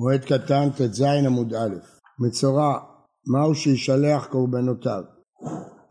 מועד 0.00 0.24
קטן 0.24 0.68
ט"ז 0.70 1.02
עמוד 1.26 1.54
א', 1.54 1.74
מצורע, 2.18 2.78
מהו 3.26 3.54
שישלח 3.54 4.26
קורבנותיו? 4.26 5.02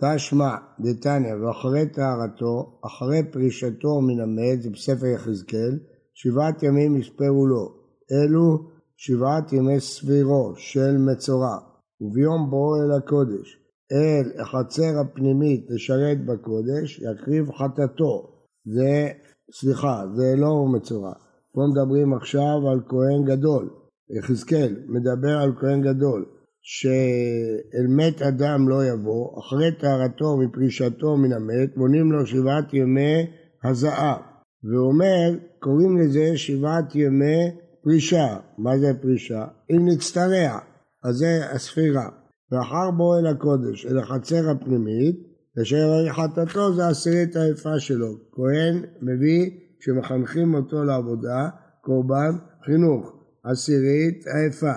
תשמע 0.01 0.55
דתניא 0.79 1.35
ואחרי 1.35 1.89
טהרתו, 1.89 2.79
אחרי 2.85 3.23
פרישתו 3.31 4.01
מן 4.01 4.19
המת, 4.19 4.61
זה 4.61 4.69
בספר 4.69 5.05
יחזקאל, 5.05 5.79
שבעת 6.13 6.63
ימים 6.63 6.97
יספרו 6.97 7.47
לו, 7.47 7.73
אלו 8.11 8.69
שבעת 8.97 9.53
ימי 9.53 9.79
סבירו 9.79 10.53
של 10.57 10.97
מצורע, 10.97 11.57
וביום 12.01 12.49
בואו 12.49 12.75
אל 12.75 12.91
הקודש, 12.97 13.57
אל 13.91 14.41
החצר 14.41 14.99
הפנימית 14.99 15.65
לשרת 15.69 16.25
בקודש, 16.25 16.99
יקריב 16.99 17.51
חטאתו, 17.51 18.43
זה, 18.65 19.09
סליחה, 19.51 20.03
זה 20.15 20.35
לא 20.37 20.65
מצורע, 20.65 21.13
פה 21.53 21.61
מדברים 21.71 22.13
עכשיו 22.13 22.69
על 22.71 22.79
כהן 22.87 23.25
גדול, 23.25 23.69
יחזקאל 24.09 24.75
מדבר 24.87 25.37
על 25.37 25.51
כהן 25.59 25.81
גדול, 25.81 26.25
שאל 26.61 27.87
מת 27.87 28.21
אדם 28.21 28.69
לא 28.69 28.85
יבוא, 28.85 29.39
אחרי 29.39 29.71
טהרתו 29.71 30.37
מפרישתו 30.37 31.17
מן 31.17 31.33
המת, 31.33 31.77
מונים 31.77 32.11
לו 32.11 32.25
שבעת 32.25 32.73
ימי 32.73 33.25
הזעה. 33.63 34.17
והוא 34.63 34.87
אומר, 34.87 35.37
קוראים 35.59 35.97
לזה 35.97 36.37
שבעת 36.37 36.95
ימי 36.95 37.51
פרישה. 37.83 38.37
מה 38.57 38.77
זה 38.77 38.87
פרישה? 39.01 39.45
אם 39.71 39.87
נצטרע, 39.87 40.59
אז 41.03 41.15
זה 41.15 41.51
הספירה. 41.51 42.09
ואחר 42.51 42.91
בוא 42.97 43.19
אל 43.19 43.27
הקודש, 43.27 43.85
אל 43.85 43.99
החצר 43.99 44.49
הפנימית, 44.49 45.15
אשר 45.61 46.05
חטאתו 46.09 46.73
זה 46.73 46.87
עשירית 46.87 47.35
היפה 47.35 47.79
שלו. 47.79 48.13
כהן 48.31 48.83
מביא, 49.01 49.51
כשמחנכים 49.79 50.55
אותו 50.55 50.83
לעבודה, 50.83 51.49
קורבן 51.81 52.31
חינוך. 52.65 53.16
עשירית 53.51 54.25
היפה. 54.27 54.73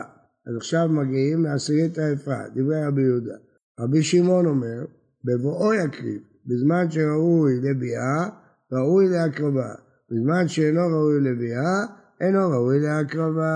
אז 0.46 0.56
עכשיו 0.56 0.88
מגיעים 0.88 1.44
לעשירית 1.44 1.98
היפה, 1.98 2.38
דברי 2.54 2.86
רבי 2.86 3.02
יהודה. 3.02 3.34
רבי 3.80 4.02
שמעון 4.02 4.46
אומר, 4.46 4.84
בבואו 5.24 5.74
יקריב, 5.74 6.20
בזמן 6.46 6.90
שראוי 6.90 7.60
לביאה, 7.60 8.28
ראוי 8.72 9.08
להקרבה. 9.08 9.74
בזמן 10.10 10.48
שאינו 10.48 10.80
ראוי 10.80 11.20
לביאה, 11.20 11.84
אינו 12.20 12.50
ראוי 12.50 12.80
להקרבה. 12.80 13.52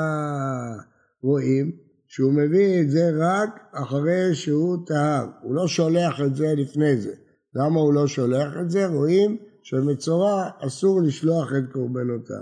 רואים 1.22 1.72
שהוא 2.06 2.32
מביא 2.32 2.80
את 2.80 2.90
זה 2.90 3.10
רק 3.18 3.60
אחרי 3.72 4.34
שהוא 4.34 4.86
טהר, 4.86 5.26
הוא 5.42 5.54
לא 5.54 5.66
שולח 5.66 6.20
את 6.26 6.36
זה 6.36 6.46
לפני 6.56 6.96
זה. 6.96 7.12
למה 7.54 7.80
הוא 7.80 7.94
לא 7.94 8.06
שולח 8.06 8.56
את 8.60 8.70
זה? 8.70 8.86
רואים 8.86 9.36
שבמצורע 9.62 10.50
אסור 10.66 11.02
לשלוח 11.02 11.48
את 11.58 11.72
קורבנותיו. 11.72 12.36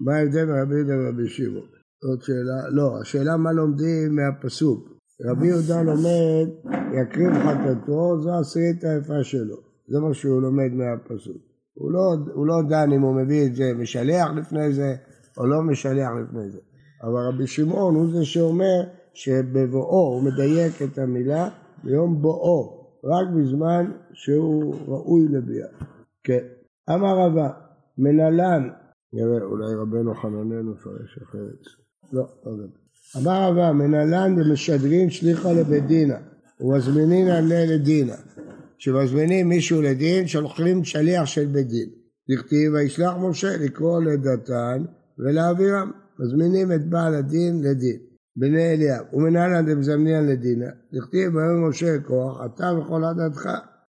מה 0.00 0.16
ההבדל 0.16 0.46
בין 0.46 0.54
רבי 0.62 0.74
יהודה 0.74 0.94
ורבי 0.98 1.28
שמעון? 1.28 1.75
זאת 2.06 2.22
שאלה, 2.22 2.68
לא, 2.70 3.00
השאלה 3.00 3.36
מה 3.36 3.52
לומדים 3.52 4.16
מהפסוק. 4.16 4.88
רבי 5.24 5.46
יהודה 5.46 5.82
לומד, 5.82 6.48
יקריב 6.92 7.32
חטאתו, 7.32 8.20
זו 8.20 8.30
עשירית 8.40 8.84
היפה 8.84 9.24
שלו. 9.24 9.56
זה 9.88 10.00
מה 10.00 10.14
שהוא 10.14 10.42
לומד 10.42 10.72
מהפסוק. 10.72 11.42
הוא 11.74 11.92
לא, 11.92 12.16
הוא 12.34 12.46
לא 12.46 12.54
דן 12.68 12.92
אם 12.92 13.02
הוא 13.02 13.14
מביא 13.14 13.46
את 13.46 13.54
זה 13.56 13.72
משלח 13.74 14.30
לפני 14.36 14.72
זה 14.72 14.96
או 15.38 15.46
לא 15.46 15.62
משלח 15.62 16.08
לפני 16.22 16.50
זה. 16.50 16.58
אבל 17.02 17.20
רבי 17.28 17.46
שמעון 17.46 17.94
הוא 17.94 18.10
זה 18.12 18.24
שאומר 18.24 18.82
שבבואו, 19.14 20.14
הוא 20.14 20.22
מדייק 20.22 20.82
את 20.82 20.98
המילה, 20.98 21.48
ביום 21.84 22.22
בואו, 22.22 22.86
רק 23.04 23.28
בזמן 23.36 23.90
שהוא 24.12 24.74
ראוי 24.86 25.28
לביאה. 25.28 25.68
כן. 26.24 26.44
אמר 26.90 27.18
רבא, 27.18 27.48
מנהלן, 27.98 28.68
נראה, 29.12 29.42
אולי 29.42 29.74
רבנו 29.74 30.14
חנננו 30.14 30.72
מפרש 30.72 31.18
אחרת. 31.22 31.85
לא, 32.12 32.26
לא 32.46 32.50
יודע. 32.50 32.78
אמר 33.16 33.50
רבא, 33.50 33.72
מנהלן 33.72 34.34
ומשדרים 34.38 35.10
שליחה 35.10 35.52
לבית 35.52 35.86
דינה, 35.86 36.16
ומזמינינן 36.60 37.48
לדינא. 37.48 38.14
כשמזמינים 38.78 39.48
מישהו 39.48 39.82
לדין, 39.82 40.26
שולחים 40.26 40.84
שליח 40.84 41.24
של 41.24 41.46
בית 41.46 41.68
דין. 41.68 41.88
דכתיב, 42.30 42.72
וישלח 42.72 43.14
משה 43.20 43.56
לקרוא 43.56 44.02
לדתן 44.02 44.84
ולהעבירם. 45.18 45.90
מזמינים 46.18 46.72
את 46.72 46.88
בעל 46.88 47.14
הדין 47.14 47.62
לדין. 47.62 47.98
בני 48.36 48.72
אליהו, 48.72 49.04
ומנהלן 49.12 49.66
דמזמנין 49.66 50.26
לדינא. 50.26 50.66
דכתיב, 50.92 51.34
ויאמר 51.34 51.68
משה 51.68 51.98
כוח, 51.98 52.40
אתה 52.44 52.72
וכל 52.78 53.04
עדתך. 53.04 53.48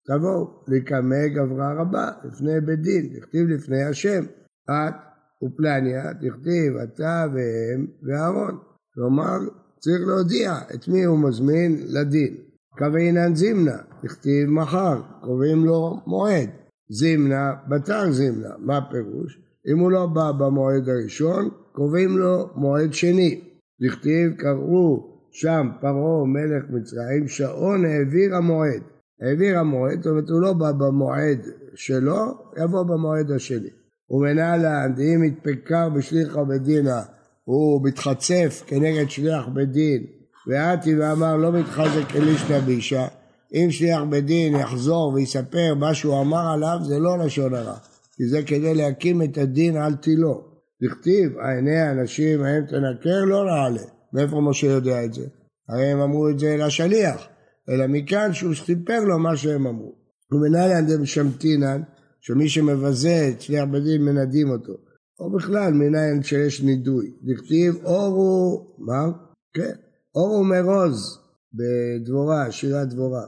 תבואו, 0.07 0.65
לקמא 0.69 1.27
גברה 1.27 1.75
רבה, 1.81 2.11
לפני 2.25 2.61
בית 2.61 2.81
דין, 2.81 3.09
דכתיב 3.17 3.49
לפני 3.49 3.83
השם. 3.83 4.25
את 4.65 4.95
ופלניה, 5.43 6.15
תכתיב 6.15 6.77
אתה 6.77 7.27
והם 7.35 7.87
ואהרון. 8.03 8.59
כלומר, 8.95 9.39
צריך 9.79 10.01
להודיע 10.07 10.55
את 10.75 10.89
מי 10.89 11.05
הוא 11.05 11.19
מזמין 11.19 11.79
לדין. 11.89 12.37
קוואינן 12.79 13.35
זימנה, 13.35 13.77
תכתיב 14.03 14.51
מחר, 14.51 15.01
קובעים 15.21 15.65
לו 15.65 16.01
מועד. 16.07 16.51
זימנה, 16.91 17.55
בתר 17.69 18.11
זימנה, 18.11 18.49
מה 18.59 18.77
הפירוש? 18.77 19.41
אם 19.73 19.79
הוא 19.79 19.91
לא 19.91 20.07
בא 20.07 20.33
במועד 20.33 20.89
הראשון, 20.89 21.49
קובעים 21.73 22.19
לו 22.19 22.51
מועד 22.55 22.93
שני. 22.93 23.41
לכתיב 23.81 24.33
קראו 24.37 25.19
שם 25.31 25.69
פרעה 25.81 26.25
מלך 26.27 26.65
מצרים, 26.71 27.29
שעון 27.29 27.85
העביר 27.85 28.37
המועד. 28.37 28.83
העביר 29.21 29.59
המועד, 29.59 30.03
זאת 30.03 30.07
אומרת 30.07 30.31
הוא 30.31 30.41
לא 30.41 30.53
בא 30.53 30.73
במועד 30.73 31.39
שלו, 31.75 32.39
יבוא 32.63 32.83
במועד 32.83 33.31
השני. 33.31 33.71
ומנהלן 34.11 34.95
דאם 34.97 35.25
יתפקר 35.25 35.89
בשליחה 35.89 36.45
בדינה 36.45 37.03
הוא 37.45 37.87
מתחצף 37.87 38.63
כנגד 38.67 39.11
שליח 39.11 39.49
בדין 39.55 40.07
ואתי 40.47 40.97
ואמר 40.99 41.37
לא 41.37 41.53
מתחזק 41.53 42.17
אלישנא 42.17 42.59
בישה 42.59 43.07
אם 43.55 43.71
שליח 43.71 44.03
בדין 44.11 44.57
יחזור 44.57 45.13
ויספר 45.15 45.75
מה 45.75 45.95
שהוא 45.95 46.21
אמר 46.21 46.53
עליו 46.53 46.79
זה 46.83 46.99
לא 46.99 47.19
לשון 47.19 47.55
הרע 47.55 47.77
כי 48.19 48.29
זה 48.29 48.43
כדי 48.43 48.75
להקים 48.75 49.23
את 49.23 49.39
הדין 49.39 49.77
על 49.77 49.95
תילו. 49.95 50.45
דכתיב 50.83 51.39
עיני 51.39 51.77
האנשים 51.77 52.45
ההם 52.45 52.65
תנקר 52.67 53.25
לא 53.25 53.45
נעלה. 53.45 53.83
מאיפה 54.13 54.41
משה 54.41 54.67
יודע 54.67 55.05
את 55.05 55.15
זה? 55.15 55.27
הרי 55.69 55.87
הם 55.87 56.01
אמרו 56.01 56.29
את 56.29 56.39
זה 56.39 56.57
לשליח 56.57 57.29
אלא 57.69 57.87
מכאן 57.89 58.33
שהוא 58.33 58.55
סיפר 58.55 59.01
לו 59.01 59.19
מה 59.19 59.37
שהם 59.37 59.67
אמרו. 59.67 59.95
ומנהלן 60.33 60.87
דמשמתינן 60.87 61.83
שמי 62.21 62.49
שמבזה 62.49 63.29
את 63.29 63.41
שליח 63.41 63.65
בדין 63.73 64.05
מנדים 64.05 64.51
אותו, 64.51 64.73
או 65.21 65.31
בכלל 65.31 65.73
מניין 65.73 66.23
שיש 66.23 66.63
נידוי. 66.63 67.13
דכתיב 67.23 67.75
אור 67.85 68.15
הוא, 68.15 68.75
מה? 68.79 69.11
כן, 69.55 69.73
אור 70.15 70.37
הוא 70.37 70.47
מרוז 70.47 71.19
בדבורה, 71.55 72.53
שירת 72.53 72.89
דבורה. 72.89 73.27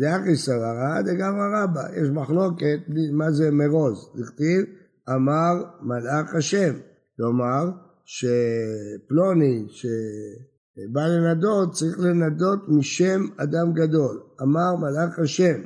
דאחי 0.00 0.36
סברה 0.36 1.02
דגמרא 1.02 1.62
רבה, 1.62 1.82
יש 1.96 2.08
מחלוקת 2.08 2.78
מה 3.12 3.32
זה 3.32 3.50
מרוז. 3.50 4.10
דכתיב 4.16 4.64
אמר 5.08 5.64
מלאך 5.82 6.34
השם, 6.34 6.74
כלומר 7.16 7.70
שפלוני 8.04 9.66
שבא 9.68 11.06
לנדות 11.06 11.72
צריך 11.72 11.98
לנדות 12.00 12.58
משם 12.68 13.26
אדם 13.36 13.72
גדול, 13.72 14.20
אמר 14.42 14.76
מלאך 14.76 15.18
השם. 15.18 15.60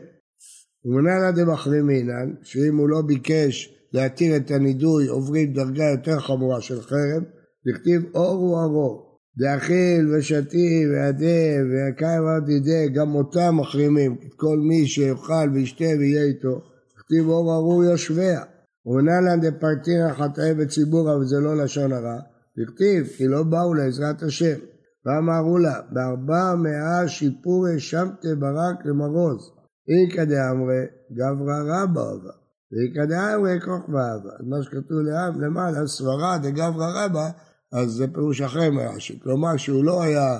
ומנהלא 0.87 1.31
דמחרימינן, 1.31 2.31
שאם 2.43 2.77
הוא 2.77 2.89
לא 2.89 3.03
ביקש 3.03 3.75
להתיר 3.93 4.37
את 4.37 4.51
הנידוי, 4.51 5.07
עוברים 5.07 5.53
דרגה 5.53 5.85
יותר 5.85 6.21
חמורה 6.21 6.61
של 6.61 6.81
חרם, 6.81 7.23
לכתיב 7.65 8.03
אור 8.15 8.37
הוא 8.37 8.61
ארור. 8.63 9.07
דאכיל 9.39 10.15
ושתי 10.15 10.87
וידה 10.91 11.65
ויקיים 11.71 12.25
ועד 12.25 12.49
ידי, 12.49 12.89
גם 12.95 13.15
אותם 13.15 13.57
מחרימים, 13.57 14.17
כל 14.37 14.59
מי 14.59 14.87
שיאכל 14.87 15.51
וישתה 15.55 15.85
ויהיה 15.99 16.25
איתו, 16.25 16.61
כתיב 16.97 17.29
אור 17.29 17.55
ארור 17.55 17.85
יושביה. 17.85 18.41
ומנהלן 18.87 19.41
דפרטינא 19.41 20.13
חטאי 20.13 20.55
בציבורא, 20.55 21.15
וזה 21.15 21.41
לא 21.41 21.57
לשון 21.57 21.93
הרע, 21.93 22.19
לכתיב 22.57 23.07
כי 23.07 23.29
לא 23.29 23.43
באו 23.43 23.75
לעזרת 23.75 24.23
השם. 24.23 24.59
ואמרו 25.07 25.59
לה, 25.59 25.81
בארבע 25.93 26.55
מאה 26.55 27.09
שיפורי 27.09 27.81
שמתה 27.81 28.29
ברק 28.39 28.87
למרוז. 28.87 29.56
איכא 29.89 30.25
דאמרי 30.25 30.85
גברא 31.13 31.59
רבא 31.67 32.13
אבא, 32.13 32.31
ואיכא 32.73 33.05
דאמרי 33.05 33.61
כוכבא 33.61 34.15
אבא. 34.15 34.31
אז 34.41 34.47
מה 34.47 34.63
שכתוב 34.63 34.99
לעם 34.99 35.41
למעלה, 35.41 35.87
סברה 35.87 36.39
דגברא 36.39 37.05
רבא, 37.05 37.31
אז 37.73 37.91
זה 37.91 38.07
פירוש 38.09 38.41
אחר 38.41 38.71
מרש"י. 38.71 39.21
כלומר 39.21 39.57
שהוא 39.57 39.85
לא 39.85 40.03
היה 40.03 40.33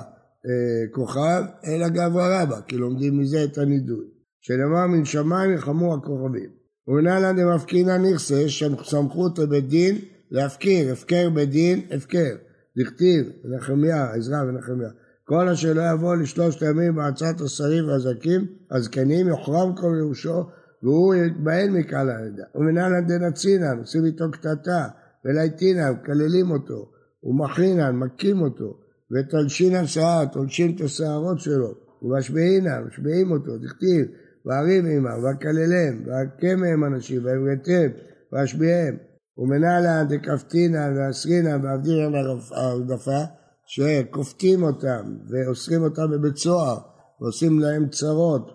אה, 0.45 0.91
כוכב, 0.91 1.43
אלא 1.65 1.89
גברא 1.89 2.41
רבא, 2.41 2.61
כי 2.67 2.77
לומדים 2.77 3.19
מזה 3.19 3.43
את 3.43 3.57
הנידוי. 3.57 4.05
שנאמר 4.41 4.87
מן 4.87 5.05
שמיים 5.05 5.53
יחמו 5.53 5.93
הכוכבים. 5.93 6.49
ומנהלן 6.87 7.35
דמפקינא 7.37 7.97
נכסה, 7.97 8.43
סמכות 8.83 9.39
לבית 9.39 9.67
דין 9.67 9.95
להפקיר, 10.31 10.93
הפקר 10.93 11.29
בית 11.29 11.49
דין, 11.49 11.81
הפקר. 11.91 12.35
דכתיב, 12.77 13.29
נחמיה, 13.45 14.13
עזרא 14.13 14.43
ונחמיה. 14.43 14.89
כל 15.29 15.49
אשר 15.49 15.73
לא 15.73 15.81
יבוא 15.93 16.15
לשלושת 16.15 16.61
הימים 16.61 16.95
בעצת 16.95 17.41
השרים 17.41 17.87
והזקים, 17.87 18.45
הזקנים, 18.71 19.27
יוחרם 19.27 19.75
כל 19.75 19.95
ירושו, 19.99 20.43
והוא 20.83 21.15
יתבהל 21.15 21.69
מקהל 21.69 22.09
העדה. 22.09 22.43
ומנהלן 22.55 23.07
דנצינן, 23.07 23.77
עושים 23.79 24.05
איתו 24.05 24.31
קטטה, 24.31 24.87
ולעיתינן, 25.25 25.91
מקללים 25.91 26.51
אותו. 26.51 26.91
ומכינן, 27.23 27.95
מכים 27.95 28.41
אותו, 28.41 28.77
ותלשינן 29.11 29.85
שיער, 29.85 30.25
תולשים 30.25 30.75
את 30.75 30.81
השערות 30.81 31.39
שלו, 31.39 31.73
ומשביעינן, 32.01 32.83
משביעים 32.87 33.31
אותו, 33.31 33.57
דכתיב, 33.57 34.05
וערים 34.45 34.85
עמם, 34.85 35.23
והקללם, 35.23 36.03
והכה 36.05 36.55
מהם 36.55 36.83
אנשים, 36.83 37.25
והבראתם, 37.25 37.87
והשביעיהם, 38.31 38.97
ומנהלן 39.37 40.07
דקפטינן, 40.09 40.93
ואסרינן, 40.97 41.65
ועבדינן 41.65 42.15
הרדפה, 42.51 43.21
שכופתים 43.67 44.63
אותם, 44.63 45.15
ואוסרים 45.29 45.83
אותם 45.83 46.11
בבית 46.11 46.37
סוהר, 46.37 46.77
ועושים 47.21 47.59
להם 47.59 47.89
צרות. 47.89 48.51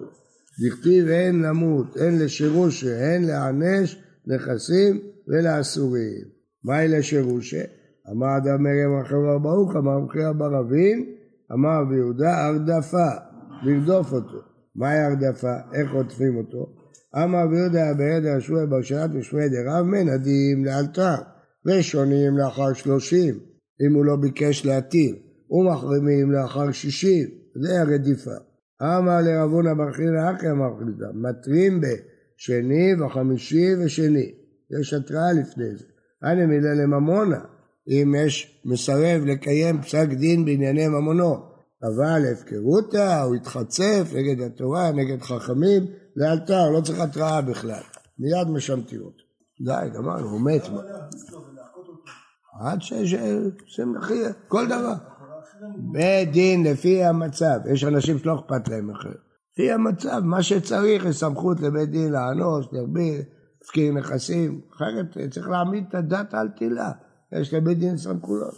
דכתיב 0.60 1.08
הן 1.08 1.42
למות, 1.42 1.96
הן 1.96 2.18
לשירושה, 2.18 3.14
הן 3.14 3.24
לענש, 3.24 4.02
נכסים 4.26 5.00
ולאסורים. 5.28 6.24
מהי 6.64 6.88
לשירושה? 6.88 7.62
אמר 8.10 8.36
אדם 8.36 8.62
מרים 8.62 9.00
רחם 9.00 9.42
ברוך, 9.42 9.76
אמר 9.76 9.98
מכיר 9.98 10.32
ברבין, 10.32 11.14
אמר 11.52 11.80
רבי 11.80 11.96
יהודה 11.96 12.46
הרדפה, 12.46 13.08
לרדוף 13.62 14.12
אותו. 14.12 14.38
מהי 14.76 14.98
הרדפה? 14.98 15.54
איך 15.74 15.92
עוטפים 15.92 16.36
אותו? 16.36 16.72
אמר 17.16 17.38
רבי 17.44 17.56
יהודה 17.56 17.94
ביד 17.94 18.26
השועי 18.26 18.66
ברשת 18.66 19.08
ושמי 19.14 19.48
דרב 19.48 19.86
מנדים 19.86 20.64
לאלתר, 20.64 21.16
ושונים 21.66 22.38
לאחר 22.38 22.72
שלושים, 22.72 23.51
אם 23.86 23.94
הוא 23.94 24.04
לא 24.04 24.16
ביקש 24.16 24.66
להתיר, 24.66 25.16
ומחרימים 25.50 26.32
לאחר 26.32 26.72
שישים, 26.72 27.28
זה 27.62 27.80
הרדיפה. 27.80 28.30
אמר 28.82 29.92
חילה 29.92 30.30
אחי 30.36 30.50
אמר 30.50 30.70
חילה, 30.78 31.08
מתרים 31.14 31.80
בשני 31.80 32.94
וחמישי 33.00 33.66
ושני, 33.84 34.32
יש 34.80 34.94
התראה 34.94 35.32
לפני 35.32 35.76
זה. 35.76 35.84
אני 36.22 36.46
מילה 36.46 36.74
לממונה, 36.74 37.40
אם 37.88 38.14
יש 38.18 38.62
מסרב 38.64 39.24
לקיים 39.26 39.82
פסק 39.82 40.08
דין 40.08 40.44
בענייני 40.44 40.88
ממונו, 40.88 41.36
אבל 41.82 42.22
הפקרותה, 42.32 43.22
הוא 43.22 43.34
התחצף 43.34 44.12
נגד 44.14 44.40
התורה, 44.40 44.92
נגד 44.92 45.22
חכמים, 45.22 45.86
לאלתר, 46.16 46.70
לא 46.70 46.80
צריך 46.80 47.00
התראה 47.00 47.40
בכלל, 47.40 47.82
מיד 48.18 48.48
משמטים 48.48 49.00
אותו. 49.00 49.24
די, 49.64 49.88
גמרנו, 49.94 50.28
הוא 50.28 50.40
מת. 50.40 50.62
עד 52.60 52.82
שיש, 52.82 53.14
כל 54.48 54.66
דבר. 54.66 54.94
בית 55.92 56.32
דין 56.32 56.64
לפי 56.64 57.04
המצב, 57.04 57.58
יש 57.72 57.84
אנשים 57.84 58.18
שלא 58.18 58.34
אכפת 58.34 58.68
להם 58.68 58.90
אחר. 58.90 59.12
לפי 59.52 59.72
המצב, 59.72 60.20
מה 60.24 60.42
שצריך 60.42 61.04
יש 61.04 61.16
סמכות 61.16 61.60
לבית 61.60 61.90
דין 61.90 62.12
לאנוס, 62.12 62.66
להרביל, 62.72 63.22
להפקיר 63.60 63.92
נכסים, 63.92 64.60
אחרת 64.76 65.30
צריך 65.30 65.48
להעמיד 65.48 65.84
את 65.88 65.94
הדת 65.94 66.34
על 66.34 66.48
תילה, 66.48 66.90
יש 67.32 67.54
לבית 67.54 67.78
דין 67.78 67.96
סמכויות. 67.96 68.54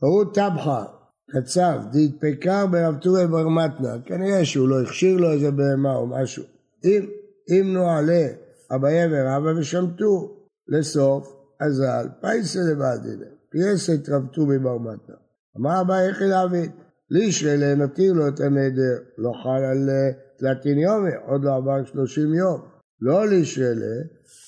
הוא 0.00 0.24
טבחה, 0.34 0.84
קצב, 1.30 1.80
דהתפקר 1.92 2.66
ברב 2.66 2.96
טורי 2.96 3.26
בר 3.26 3.48
מתנה, 3.48 4.02
כנראה 4.06 4.44
שהוא 4.44 4.68
לא 4.68 4.82
הכשיר 4.82 5.16
לו 5.16 5.32
איזה 5.32 5.50
בהמה 5.50 5.96
או 5.96 6.06
משהו. 6.06 6.44
אם, 6.84 7.06
אם 7.50 7.72
נועלה 7.72 8.26
אביה 8.74 9.06
ורבא 9.10 9.58
ושמטו 9.58 10.36
לסוף, 10.68 11.41
אזל, 11.66 12.08
פייסה 12.20 12.60
לבד 12.60 12.98
דינה, 13.02 13.30
פייסת 13.50 14.08
רב 14.08 14.26
טורי 14.26 14.58
בר 14.58 14.78
מתנה. 14.78 15.16
אמר 15.56 15.80
אביי 15.80 16.08
איך 16.08 16.22
להבין? 16.22 16.70
לישרלה 17.10 17.74
נתיר 17.74 18.12
לו 18.12 18.28
את 18.28 18.40
הנדר, 18.40 18.98
לא 19.18 19.32
חל 19.42 19.64
על 19.64 19.90
אה, 19.90 20.10
תלתין 20.38 20.78
יומי, 20.78 21.10
עוד 21.26 21.44
לא 21.44 21.56
עבר 21.56 21.84
שלושים 21.84 22.34
יום. 22.34 22.60
לא 23.00 23.28
לישרלה, 23.28 23.96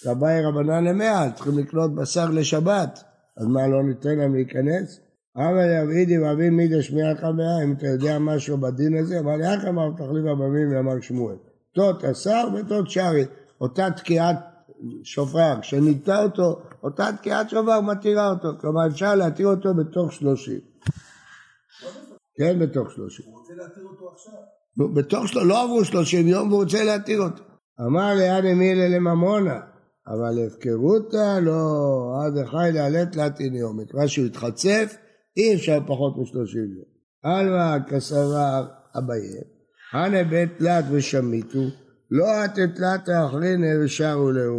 רבי 0.06 0.40
רבנן 0.44 0.84
למאה, 0.84 1.32
צריכים 1.34 1.58
לקנות 1.58 1.94
בשר 1.94 2.30
לשבת, 2.30 3.04
אז 3.36 3.46
מה 3.46 3.66
לא 3.66 3.82
ניתן 3.82 4.18
להם 4.18 4.34
להיכנס? 4.34 5.00
אמר 5.36 5.82
יבידי 5.82 6.18
ואבין 6.18 6.54
מידי 6.54 6.82
שמיעת 6.82 7.18
חמאה, 7.18 7.64
אם 7.64 7.72
אתה 7.72 7.86
יודע 7.86 8.18
משהו 8.18 8.58
בדין 8.58 8.96
הזה, 8.96 9.20
לי, 9.38 9.52
איך 9.52 9.64
אמר 9.64 9.90
תחליף 9.96 10.24
הבמים 10.32 10.72
ואמר 10.72 11.00
שמואל? 11.00 11.36
תות 11.74 12.04
השר 12.04 12.48
ותות 12.54 12.90
שרי, 12.90 13.24
אותה 13.60 13.88
תקיעת 13.96 14.36
שופר, 15.02 15.60
כשניטה 15.60 16.22
אותו, 16.22 16.62
אותה 16.84 17.08
תקיעת 17.18 17.50
שופר 17.50 17.80
מתירה 17.80 18.30
אותו, 18.30 18.48
כלומר 18.60 18.86
אפשר 18.86 19.14
להתיר 19.14 19.46
אותו 19.46 19.74
בתוך 19.74 20.12
שלושים. 20.12 20.60
כן, 22.38 22.58
בתוך 22.58 22.90
שלושים. 22.90 23.26
הוא 23.26 23.40
רוצה 23.40 23.52
להתיר 23.54 23.84
אותו 23.84 24.10
עכשיו. 24.12 24.94
בתוך 24.94 25.28
שלושים, 25.28 25.48
לא 25.48 25.62
עברו 25.64 25.84
שלושים 25.84 26.28
יום 26.28 26.48
והוא 26.48 26.62
רוצה 26.62 26.84
להתיר 26.84 27.20
אותו. 27.20 27.42
אמר 27.80 28.14
ליד 28.14 28.44
אמילה 28.44 28.88
לממונה, 28.88 29.60
אבל 30.06 30.46
הפקרותה 30.46 31.40
לא, 31.40 32.12
עד 32.24 32.38
החי 32.38 32.70
לעלת 32.72 33.16
להתין 33.16 33.54
יום. 33.54 33.80
מכיוון 33.80 34.08
שהוא 34.08 34.26
התחצף, 34.26 34.96
אי 35.36 35.54
אפשר 35.54 35.78
פחות 35.86 36.14
משלושים 36.18 36.74
יום. 36.76 36.94
עלמא 37.22 37.78
כסבר 37.88 38.66
אביה, 38.98 39.42
הנה 39.92 40.24
בית 40.24 40.58
תלת 40.58 40.84
ושמיתו, 40.90 41.58
לא 42.16 42.44
את 42.44 42.50
תלת 42.74 43.08
האחרינה 43.08 43.66
ושרו 43.84 44.30
להו. 44.30 44.58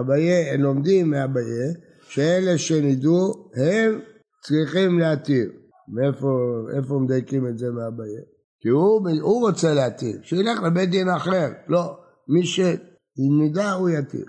אביה, 0.00 0.54
הם 0.54 0.62
לומדים 0.62 1.10
מאביה, 1.10 1.72
שאלה 2.08 2.58
שנידו, 2.58 3.50
הם 3.54 4.00
צריכים 4.42 4.98
להתיר. 4.98 5.50
מאיפה 5.88 6.98
מדייקים 7.00 7.46
את 7.46 7.58
זה 7.58 7.66
מאביה? 7.70 8.20
כי 8.60 8.68
הוא, 8.68 9.08
הוא 9.20 9.46
רוצה 9.46 9.74
להתיר, 9.74 10.18
שילך 10.22 10.62
לבית 10.62 10.90
דין 10.90 11.08
אחר, 11.08 11.48
לא, 11.68 11.98
מי 12.28 12.46
שנידע 12.46 13.72
הוא 13.72 13.88
יתיר. 13.88 14.24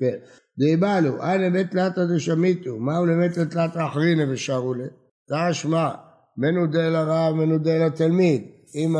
כן. 0.00 0.16
דיבלו, 0.58 1.22
אנא 1.22 1.48
בית 1.50 1.70
תלתא 1.70 2.04
דשמיתו, 2.14 2.78
מהו 2.78 3.06
לבית 3.06 3.32
תלתא 3.32 3.86
אחרינא 3.86 4.24
ושרו 4.32 4.74
לה? 4.74 4.86
תשמע, 5.30 5.90
מנודה 6.36 6.88
לרב, 6.88 7.34
מנודה 7.34 7.86
לתלמיד. 7.86 8.53
אם 8.74 8.96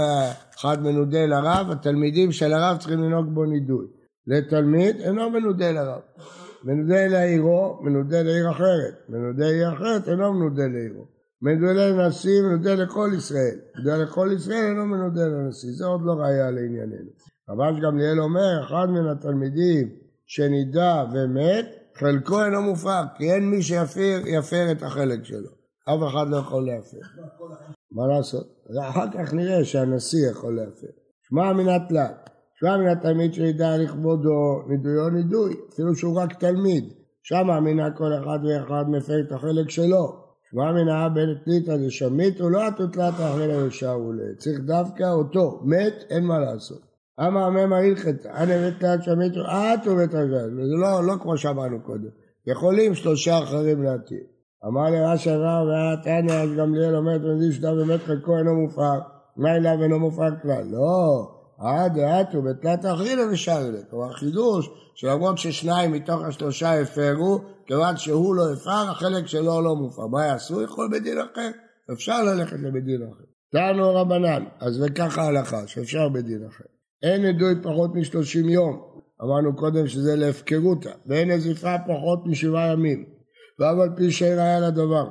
אחד 0.56 0.82
מנודה 0.82 1.26
לרב, 1.26 1.70
התלמידים 1.70 2.32
של 2.32 2.52
הרב 2.52 2.76
צריכים 2.78 3.02
לנהוג 3.02 3.26
בו 3.34 3.44
נידוי. 3.44 3.86
לתלמיד 4.26 5.00
אינו 5.00 5.30
מנודה 5.30 5.72
לרב. 5.72 6.00
מנודה 6.64 7.06
לעירו, 7.06 7.78
מנודה 7.82 8.22
לעיר 8.22 8.50
אחרת. 8.50 8.94
מנודה 9.08 9.46
לעיר 9.46 9.72
אחרת 9.72 10.08
אינו 10.08 10.32
מנודה 10.32 10.66
לעירו. 10.66 11.06
מנודה 11.42 11.88
לנשיא, 11.88 12.42
מנודה 12.42 12.74
לכל 12.74 13.10
ישראל. 13.16 13.58
מנודה 13.76 13.96
לכל 13.96 14.30
ישראל 14.36 14.64
אינו 14.64 14.86
מנודה 14.86 15.26
לנשיא. 15.26 15.72
זה 15.72 15.86
עוד 15.86 16.00
לא 16.04 16.12
ראיה 16.12 16.50
לענייננו. 16.50 17.10
רבן 17.48 17.80
גמליאל 17.80 18.20
אומר, 18.20 18.64
אחד 18.64 18.86
מן 18.90 19.06
התלמידים 19.06 19.88
שנידע 20.26 21.04
ומת, 21.12 21.66
חלקו 21.98 22.44
אינו 22.44 22.62
מופר, 22.62 23.02
כי 23.16 23.32
אין 23.32 23.50
מי 23.50 23.62
שיפר 23.62 24.72
את 24.72 24.82
החלק 24.82 25.24
שלו. 25.24 25.50
אף 25.84 26.12
אחד 26.12 26.28
לא 26.28 26.36
יכול 26.36 26.66
להפר. 26.66 26.98
מה 27.94 28.06
לעשות? 28.06 28.46
אחר 28.90 29.06
כך 29.12 29.34
נראה 29.34 29.64
שהנשיא 29.64 30.30
יכול 30.30 30.56
להפר. 30.56 30.86
שמע 31.28 31.52
מן 31.52 31.68
התלת, 31.68 32.30
שמע 32.60 32.76
מן 32.76 32.88
התלמיד 32.88 33.34
שידע 33.34 33.76
לכבודו, 33.76 34.62
נידויו 34.68 35.10
נידוי, 35.10 35.54
אפילו 35.72 35.94
שהוא 35.94 36.20
רק 36.20 36.40
תלמיד. 36.40 36.84
שמה 37.22 37.60
מינה 37.60 37.90
כל 37.90 38.12
אחד 38.22 38.38
ואחד 38.44 38.84
מפר 38.88 39.20
את 39.20 39.32
החלק 39.32 39.70
שלו. 39.70 40.24
שמע 40.50 40.72
מן 40.72 40.88
האבן 40.88 41.34
תליתא 41.44 41.76
דשמית 41.76 42.40
ולא 42.40 42.68
התותלת 42.68 43.14
אחרי 43.14 43.66
ישר 43.66 43.98
ולה. 44.00 44.34
צריך 44.38 44.60
דווקא 44.60 45.04
אותו. 45.12 45.60
מת, 45.64 46.04
אין 46.10 46.24
מה 46.24 46.38
לעשות. 46.38 46.94
אמר 47.20 47.50
ממה 47.50 47.76
הלכת, 47.78 48.26
אני 48.26 48.52
ותלת 48.68 49.02
שמיתו, 49.02 49.40
את 49.40 49.86
ובית 49.86 50.14
רגל, 50.14 50.58
וזה 50.58 50.74
לא, 50.82 51.04
לא 51.06 51.14
כמו 51.22 51.38
שאמרנו 51.38 51.82
קודם, 51.82 52.08
יכולים 52.46 52.94
שלושה 52.94 53.38
אחרים 53.38 53.82
להתיר. 53.82 54.24
אמר 54.66 54.90
לרש"י 54.90 55.30
רב 55.30 55.66
ואת 55.66 56.02
תניא, 56.02 56.34
אז 56.34 56.50
גמליאל 56.58 56.96
אומרת, 56.96 57.20
ומבין 57.24 57.52
שדם 57.52 57.76
באמת 57.76 58.00
חלקו 58.06 58.38
אינו 58.38 58.54
מופר, 58.54 59.00
מה 59.36 59.56
אליו 59.56 59.82
אינו 59.82 59.98
מופר 59.98 60.30
כלל? 60.42 60.64
לא, 60.70 61.28
עד 61.58 61.98
דעתו 61.98 62.42
בתלת 62.42 62.84
האחרין 62.84 63.18
ושאר 63.32 63.68
אלה. 63.68 63.78
כלומר 63.90 64.12
חידוש 64.12 64.70
שלמרות 64.94 65.38
ששניים 65.38 65.92
מתוך 65.92 66.22
השלושה 66.22 66.80
הפרו, 66.80 67.40
כיוון 67.66 67.96
שהוא 67.96 68.34
לא 68.34 68.52
הפר, 68.52 68.90
החלק 68.90 69.26
שלו 69.26 69.60
לא 69.62 69.76
מופר. 69.76 70.06
מה 70.06 70.26
יעשו? 70.26 70.62
יכול 70.62 70.88
בדין 70.92 71.18
אחר. 71.18 71.50
אפשר 71.92 72.22
ללכת 72.22 72.56
לבדין 72.56 73.02
אחר. 73.02 73.24
תענו 73.52 73.94
רבנן, 73.94 74.44
אז 74.60 74.82
וככה 74.82 75.22
ההלכה, 75.22 75.66
שאפשר 75.66 76.08
בדין 76.08 76.46
אחר. 76.48 76.64
אין 77.02 77.24
עדוי 77.24 77.54
פחות 77.62 77.94
משלושים 77.94 78.48
יום, 78.48 78.82
אמרנו 79.22 79.56
קודם 79.56 79.86
שזה 79.86 80.16
להפקרותה, 80.16 80.90
ואין 81.06 81.30
נזיפה 81.30 81.76
פחות 81.86 82.26
משבעה 82.26 82.72
ימים, 82.72 83.04
ואף 83.58 83.78
על 83.82 83.96
פי 83.96 84.12
שאין 84.12 84.38
ראיה 84.38 84.60
לדבר. 84.60 85.08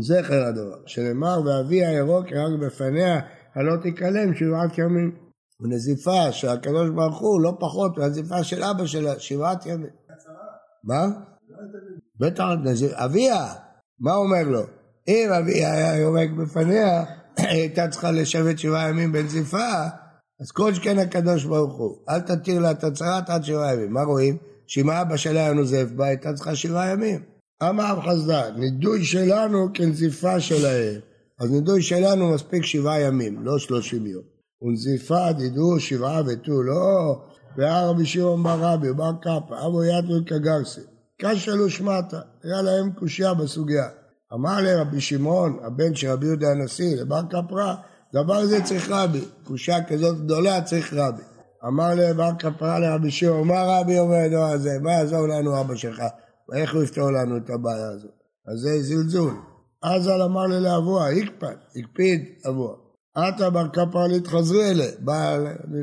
זכר 0.00 0.48
לדבר, 0.48 0.76
שנאמר 0.86 1.40
ואבי 1.44 1.84
הירוק 1.84 2.26
רק 2.26 2.60
בפניה 2.60 3.20
הלא 3.54 3.82
תיכלם 3.82 4.34
שבעת 4.34 4.78
ימים. 4.78 5.16
ונזיפה 5.60 6.32
של 6.32 6.48
הקדוש 6.48 6.90
ברוך 6.90 7.18
הוא 7.18 7.40
לא 7.40 7.56
פחות 7.60 7.98
מהנזיפה 7.98 8.44
של 8.44 8.62
אבא 8.62 8.86
שלה, 8.86 9.18
שבעת 9.18 9.66
ימים. 9.66 9.90
מה? 10.84 11.06
בטח, 12.20 12.44
אביה, 12.92 13.46
מה 14.00 14.14
אומר 14.14 14.42
לו? 14.42 14.62
אם 15.08 15.28
אביה 15.38 15.72
היה 15.72 15.96
יורק 15.96 16.30
בפניה, 16.30 17.04
הייתה 17.36 17.88
צריכה 17.88 18.10
לשבת 18.10 18.58
שבעה 18.58 18.88
ימים 18.88 19.12
בנזיפה, 19.12 19.72
אז 20.40 20.50
כל 20.52 20.74
שכן 20.74 20.98
הקדוש 20.98 21.44
ברוך 21.44 21.76
הוא, 21.78 21.96
אל 22.08 22.20
תתיר 22.20 22.60
לה 22.60 22.70
את 22.70 22.84
הצהרת 22.84 23.30
עד 23.30 23.44
שבעה 23.44 23.74
ימים. 23.74 23.92
מה 23.92 24.02
רואים? 24.02 24.36
שאם 24.66 24.90
האבא 24.90 25.16
שלה 25.16 25.40
היה 25.40 25.52
נוזף 25.52 25.86
בה, 25.96 26.06
הייתה 26.06 26.32
צריכה 26.32 26.54
שבעה 26.54 26.90
ימים. 26.90 27.31
אמר 27.62 28.00
חסדן, 28.00 28.50
נידוי 28.56 29.04
שלנו 29.04 29.68
כנזיפה 29.74 30.40
שלהם. 30.40 31.00
אז 31.40 31.50
נידוי 31.50 31.82
שלנו 31.82 32.34
מספיק 32.34 32.64
שבעה 32.64 33.00
ימים, 33.00 33.44
לא 33.44 33.58
שלושים 33.58 34.06
יום. 34.06 34.22
ונזיפה 34.62 35.32
דידו 35.32 35.80
שבעה 35.80 36.22
ותו, 36.26 36.62
לא, 36.62 37.22
והיה 37.56 37.86
רבי 37.86 38.06
שמעון 38.06 38.42
בר 38.42 38.58
רבי, 38.60 38.92
בר 38.92 39.12
קפא, 39.20 39.66
אבו 39.66 39.84
יתו 39.84 40.14
כגרסי. 40.26 40.80
קשא 41.22 41.50
לו 41.50 41.70
שמטה, 41.70 42.20
היה 42.42 42.62
להם 42.62 42.92
קושייה 42.92 43.34
בסוגיה. 43.34 43.88
אמר 44.34 44.60
לרבי 44.60 45.00
שמעון, 45.00 45.58
הבן 45.62 45.94
של 45.94 46.08
רבי 46.10 46.26
יהודה 46.26 46.50
הנשיא, 46.50 46.96
לבר 46.96 47.22
קפרא, 47.30 47.74
דבר 48.14 48.46
זה 48.46 48.64
צריך 48.64 48.90
רבי, 48.90 49.24
קושייה 49.44 49.84
כזאת 49.84 50.24
גדולה 50.24 50.62
צריך 50.62 50.94
רבי. 50.94 51.22
אמר 51.66 51.94
לבר 51.94 52.30
קפרא 52.38 52.78
לרבי 52.78 53.10
שמעון, 53.10 53.48
מה 53.48 53.62
רבי 53.62 53.98
אומר 53.98 54.28
לו 54.30 54.58
זה, 54.58 54.78
מה 54.82 54.92
יעזור 54.92 55.28
לנו 55.28 55.60
אבא 55.60 55.76
שלך, 55.76 56.02
איך 56.54 56.74
הוא 56.74 56.82
יפתור 56.82 57.10
לנו 57.10 57.36
את 57.36 57.50
הבעיה 57.50 57.88
הזאת? 57.88 58.10
אז 58.46 58.58
זה 58.58 58.82
זלזול. 58.82 59.34
אזל 59.82 60.22
אמר 60.22 60.46
ללאבוה, 60.46 61.10
הקפד, 61.10 61.56
הקפיד 61.76 62.24
אבוה. 62.48 62.74
עתה 63.14 63.50
בר 63.50 63.68
קפרא 63.68 64.06
להתחזרי 64.06 64.70
אלה, 64.70 64.86
בא 64.98 65.38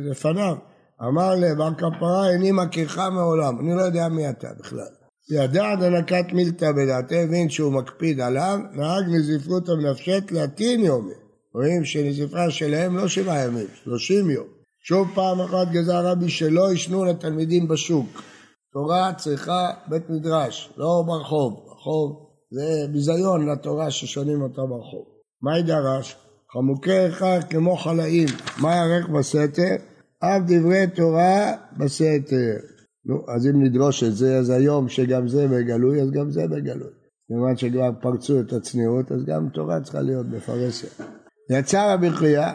לפניו. 0.09 0.55
אמר 1.01 1.35
לבר 1.35 1.73
קפרא, 1.73 2.29
איני 2.29 2.51
מכירך 2.51 2.97
מעולם, 2.97 3.59
אני 3.59 3.77
לא 3.77 3.81
יודע 3.81 4.07
מי 4.07 4.29
אתה 4.29 4.47
בכלל. 4.59 4.99
ידע 5.31 5.75
דנקת 5.75 6.25
מילתא 6.33 6.71
בדעתי, 6.71 7.23
הבין 7.23 7.49
שהוא 7.49 7.73
מקפיד 7.73 8.21
עליו, 8.21 8.59
נהג 8.73 9.03
נזיפות 9.07 9.69
המנפשט 9.69 10.31
להתין 10.31 10.79
יומי. 10.79 11.13
רואים 11.53 11.85
שנזיפה 11.85 12.51
שלהם 12.51 12.97
לא 12.97 13.07
שבעה 13.07 13.45
ימים, 13.45 13.67
שלושים 13.83 14.29
יום. 14.29 14.47
שוב 14.83 15.07
פעם 15.15 15.41
אחת 15.41 15.67
גזר 15.71 16.05
רבי 16.05 16.29
שלא 16.29 16.73
ישנו 16.73 17.05
לתלמידים 17.05 17.67
בשוק. 17.67 18.21
תורה 18.73 19.13
צריכה 19.17 19.71
בית 19.87 20.09
מדרש, 20.09 20.73
לא 20.77 21.03
ברחוב. 21.05 21.53
ברחוב 21.53 22.29
זה 22.51 22.87
ביזיון 22.91 23.49
לתורה 23.49 23.91
ששונים 23.91 24.41
אותה 24.41 24.61
ברחוב. 24.61 25.05
מה 25.41 25.59
ידרש? 25.59 26.17
חמוקי 26.53 27.07
אחד 27.07 27.39
כמו 27.49 27.77
חלאים, 27.77 28.27
מה 28.61 28.75
יערך 28.75 29.09
בסתר? 29.09 29.75
אף 30.19 30.41
דברי 30.47 30.87
תורה 30.95 31.51
בסתר. 31.77 32.55
נו, 33.05 33.15
אז 33.35 33.47
אם 33.47 33.63
נדרוש 33.63 34.03
את 34.03 34.15
זה, 34.15 34.37
אז 34.37 34.49
היום 34.49 34.89
שגם 34.89 35.27
זה 35.27 35.47
בגלוי, 35.47 36.01
אז 36.01 36.11
גם 36.11 36.31
זה 36.31 36.47
בגלוי. 36.47 36.91
כיוון 37.27 37.57
שכבר 37.57 37.89
פרצו 38.01 38.39
את 38.39 38.53
הצניעות, 38.53 39.11
אז 39.11 39.25
גם 39.25 39.49
תורה 39.53 39.81
צריכה 39.81 40.01
להיות 40.01 40.25
בפרסיה. 40.25 40.89
יצא 41.51 41.93
רבי 41.93 42.11
חייא 42.11 42.47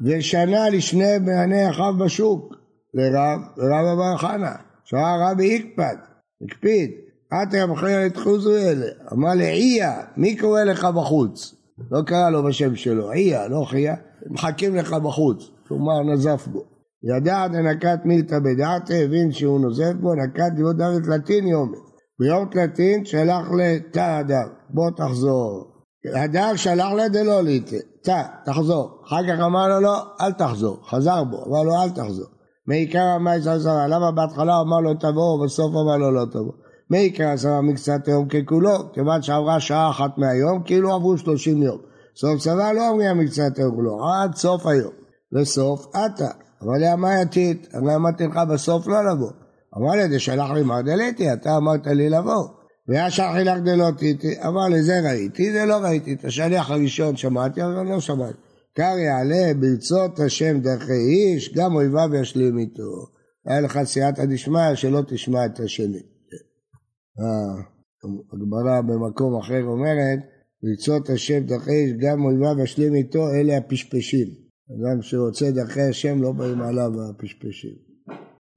ושנה 0.00 0.70
לשני 0.70 1.18
בני 1.18 1.70
אחיו 1.70 1.94
בשוק, 2.04 2.54
לרב, 2.94 3.40
לרב 3.56 3.86
אבר 3.92 4.16
חנה, 4.16 4.54
שראה 4.88 5.30
רבי 5.30 5.56
הקפד, 5.56 5.96
הקפיד, 6.44 6.90
רבי 7.32 7.76
חייא 7.76 7.98
לתחוזו 7.98 8.56
אלה, 8.56 8.86
אמר 9.12 9.34
לאיה, 9.34 10.02
מי 10.16 10.36
קורא 10.36 10.62
לך 10.62 10.84
בחוץ? 10.84 11.54
לא 11.90 12.02
קרא 12.02 12.30
לו 12.30 12.42
בשם 12.42 12.76
שלו, 12.76 13.12
איה, 13.12 13.48
לא 13.48 13.64
חייא, 13.68 13.94
מחכים 14.30 14.76
לך 14.76 14.92
בחוץ, 14.92 15.50
כלומר 15.68 16.02
נזף 16.02 16.46
בו. 16.46 16.64
ידע 17.02 17.48
דנקת 17.48 17.98
מילתא 18.04 18.38
בדעתה, 18.38 18.94
הבין 18.94 19.32
שהוא 19.32 19.60
נוזף 19.60 19.92
בו, 20.00 20.14
נקט 20.14 20.52
דיבות 20.56 20.76
דרת 20.76 21.02
תלתין 21.02 21.46
יומי. 21.46 21.78
ביום 22.20 22.48
תלתין 22.50 23.04
שלח 23.04 23.46
לתא 23.58 24.18
הדר, 24.18 24.46
בוא 24.70 24.90
תחזור. 24.96 25.72
הדר 26.14 26.56
שלח 26.56 26.92
לדלא 26.92 27.40
ליטה, 27.40 27.76
תא, 28.02 28.22
תחזור. 28.44 29.02
אחר 29.06 29.22
כך 29.28 29.40
אמר 29.44 29.68
לו 29.68 29.80
לא, 29.80 30.02
אל 30.20 30.32
תחזור, 30.32 30.78
חזר 30.88 31.24
בו, 31.24 31.44
אמר 31.44 31.62
לו 31.62 31.82
אל 31.82 31.90
תחזור. 31.90 32.35
מעיקר 32.66 33.02
המאי 33.02 33.36
עשרה, 33.36 33.86
למה 33.86 34.10
בהתחלה 34.10 34.60
אמר 34.60 34.80
לו 34.80 34.94
תבוא, 34.94 35.34
ובסוף 35.34 35.74
אמר 35.74 35.96
לו 35.96 36.10
לא 36.10 36.24
תבוא. 36.30 36.52
מעיקר 36.90 37.28
עשרה 37.28 37.60
מקצת 37.60 38.08
היום 38.08 38.28
ככולו, 38.28 38.92
כיוון 38.92 39.22
שעברה 39.22 39.60
שעה 39.60 39.90
אחת 39.90 40.18
מהיום, 40.18 40.62
כאילו 40.62 40.94
עברו 40.94 41.18
שלושים 41.18 41.62
יום. 41.62 41.78
סוף 42.16 42.40
צבא 42.40 42.72
לא 42.72 42.88
אומרים 42.88 43.18
מקצת 43.18 43.58
היום 43.58 43.74
כולו, 43.74 43.98
עד 44.04 44.34
סוף 44.34 44.66
היום. 44.66 44.92
לסוף 45.32 45.86
עתה. 45.94 46.28
אמר 46.62 46.72
לי 46.78 46.86
המייתית, 46.86 47.68
אני 47.74 47.94
אמרתי 47.94 48.26
לך 48.26 48.36
בסוף 48.52 48.86
לא 48.86 49.10
לבוא. 49.10 49.30
אמר 49.76 49.90
לי, 49.90 50.08
זה 50.08 50.18
שלח 50.18 50.50
לי 50.50 50.62
מר 50.62 50.80
דליתי, 50.80 51.32
אתה 51.32 51.56
אמרת 51.56 51.86
לי 51.86 52.10
לבוא. 52.10 52.48
והיה 52.88 53.10
שלחי 53.10 53.44
לך 53.44 53.58
דלותיתי, 53.58 54.34
אמר 54.46 54.68
לי, 54.68 54.82
זה 54.82 55.00
ראיתי, 55.00 55.52
זה 55.52 55.64
לא 55.64 55.76
ראיתי. 55.76 56.12
את 56.12 56.24
השליח 56.24 56.70
הראשון 56.70 57.16
שמעתי, 57.16 57.64
אבל 57.64 57.82
לא 57.82 58.00
שמעתי. 58.00 58.45
קר 58.76 58.98
יעלה 58.98 59.54
ברצות 59.60 60.20
השם 60.20 60.60
דרכי 60.60 60.92
איש, 60.92 61.54
גם 61.54 61.74
אויביו 61.74 62.14
ישלים 62.20 62.58
איתו. 62.58 63.06
היה 63.46 63.60
לך 63.60 63.78
סייעתא 63.84 64.24
דשמיא 64.24 64.74
שלא 64.74 65.02
תשמע 65.08 65.46
את 65.46 65.60
השני. 65.60 66.02
אה, 67.20 67.62
הגמרא 68.32 68.80
במקום 68.80 69.40
אחר 69.40 69.62
אומרת, 69.64 70.18
ברצות 70.62 71.10
השם 71.10 71.40
דרכי 71.40 71.70
איש, 71.70 71.92
גם 71.92 72.24
אויביו 72.24 72.62
ישלים 72.64 72.94
איתו, 72.94 73.28
אלה 73.28 73.56
הפשפשים. 73.56 74.26
אדם 74.70 75.02
שרוצה 75.02 75.50
דרכי 75.50 75.82
השם 75.82 76.22
לא 76.22 76.32
באים 76.32 76.62
עליו 76.62 76.90
הפשפשים. 77.10 77.74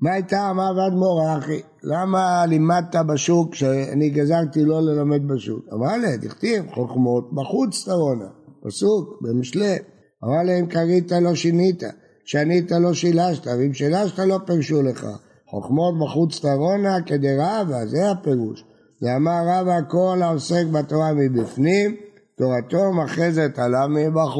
מה 0.02 0.14
הייתה 0.14 0.50
אמר 0.50 0.72
ועד 0.78 0.94
מורה 0.94 1.38
אחי? 1.38 1.62
למה 1.84 2.46
לימדת 2.46 2.96
בשוק 2.96 3.56
שאני 3.56 4.10
גזרתי 4.10 4.66
לא 4.66 4.82
ללמד 4.82 5.28
בשוק? 5.28 5.66
אמר 5.74 5.98
לה, 5.98 6.18
תכתיב 6.22 6.66
חוכמות 6.74 7.34
בחוץ 7.34 7.86
תרונה, 7.86 8.30
פסוק 8.64 9.22
במשלי. 9.22 9.76
אמר 10.24 10.44
להם 10.44 10.66
קרית 10.66 11.12
לא 11.12 11.36
שינית, 11.36 11.84
שנית 12.26 12.72
לא 12.72 12.94
שילשת, 12.94 13.48
ואם 13.48 13.74
שילשת 13.74 14.20
לא 14.20 14.40
פירשו 14.46 14.82
לך. 14.82 15.08
חוכמות 15.50 16.00
בחוץ 16.00 16.40
תרונה 16.40 17.02
כדרבה, 17.06 17.86
זה 17.86 18.12
הפירוש. 18.12 18.64
ואמר 19.02 19.42
רבא 19.48 19.80
כל 19.90 20.20
העוסק 20.22 20.66
בתורה 20.72 21.14
מבפנים, 21.14 21.96
תורתו 22.38 22.94
מחזת 22.94 23.60
עליו 23.60 23.88
מבחוץ. 23.90 24.40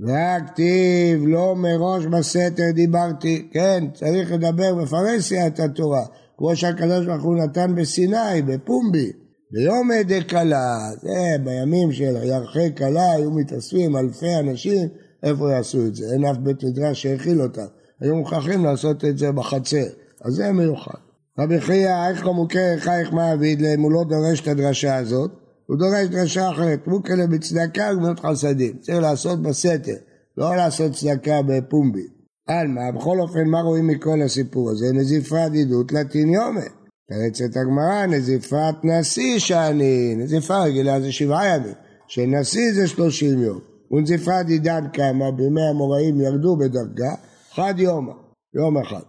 והכתיב 0.00 1.26
לא 1.26 1.56
מראש 1.56 2.06
בסתר 2.06 2.70
דיברתי, 2.74 3.48
כן, 3.52 3.84
צריך 3.94 4.32
לדבר 4.32 4.74
בפרהסיה 4.74 5.46
את 5.46 5.60
התורה, 5.60 6.04
כמו 6.38 6.56
שהקדוש 6.56 7.06
ברוך 7.06 7.22
הוא 7.22 7.36
נתן 7.36 7.74
בסיני, 7.74 8.42
בפומבי, 8.46 9.12
ביום 9.52 9.90
דקלה, 10.06 10.90
זה 11.02 11.36
בימים 11.44 11.92
של 11.92 12.16
ירחי 12.22 12.74
כלה 12.76 13.12
היו 13.12 13.30
מתאספים 13.30 13.96
אלפי 13.96 14.34
אנשים, 14.34 14.88
איפה 15.22 15.52
יעשו 15.52 15.86
את 15.86 15.94
זה? 15.94 16.12
אין 16.12 16.24
אף 16.24 16.36
בית 16.36 16.64
מדרש 16.64 17.02
שהכיל 17.02 17.42
אותם, 17.42 17.66
היו 18.00 18.16
מוכרחים 18.16 18.64
לעשות 18.64 19.04
את 19.04 19.18
זה 19.18 19.32
בחצר, 19.32 19.86
אז 20.24 20.34
זה 20.34 20.52
מיוחד. 20.52 20.98
רבי 21.38 21.60
חייא, 21.60 22.08
איך 22.08 22.26
לא 22.26 22.34
מוכר 22.34 22.76
חייך 22.78 23.12
מעביד 23.12 23.60
להם, 23.60 23.80
הוא 23.80 23.92
לא 23.92 24.04
דורש 24.04 24.40
את 24.40 24.48
הדרשה 24.48 24.96
הזאת, 24.96 25.30
הוא 25.66 25.78
דורש 25.78 26.06
דרשה 26.10 26.50
אחרת, 26.50 26.86
מוקלה 26.86 27.26
בצדקה 27.26 27.90
וגמילות 27.92 28.20
חסדים, 28.20 28.78
צריך 28.80 28.98
לעשות 28.98 29.42
בסתר, 29.42 29.96
לא 30.36 30.56
לעשות 30.56 30.92
צדקה 30.92 31.42
בפומבי. 31.42 32.06
עלמא, 32.48 32.90
בכל 32.90 33.20
אופן, 33.20 33.48
מה 33.48 33.60
רואים 33.60 33.86
מכל 33.86 34.22
הסיפור 34.22 34.70
הזה? 34.70 34.92
נזיפת 34.92 35.50
עדות 35.60 35.92
לטיניומה. 35.92 36.83
תרצת 37.08 37.56
הגמרא, 37.56 38.06
נזיפת 38.06 38.74
נשיא 38.82 39.38
שאני, 39.38 40.14
נזיפה 40.14 40.64
רגילה 40.64 41.00
זה 41.00 41.12
שבעה 41.12 41.46
ימים, 41.46 41.74
שנשיא 42.08 42.72
זה 42.74 42.88
שלושים 42.88 43.38
יום. 43.38 43.60
ונזיפת 43.90 44.44
עידן 44.48 44.84
כמה, 44.92 45.30
בימי 45.30 45.62
המוראים 45.70 46.20
ירדו 46.20 46.56
בדרגה, 46.56 47.14
חד 47.50 47.74
יומא, 47.78 48.12
יום 48.54 48.78
אחד. 48.78 49.02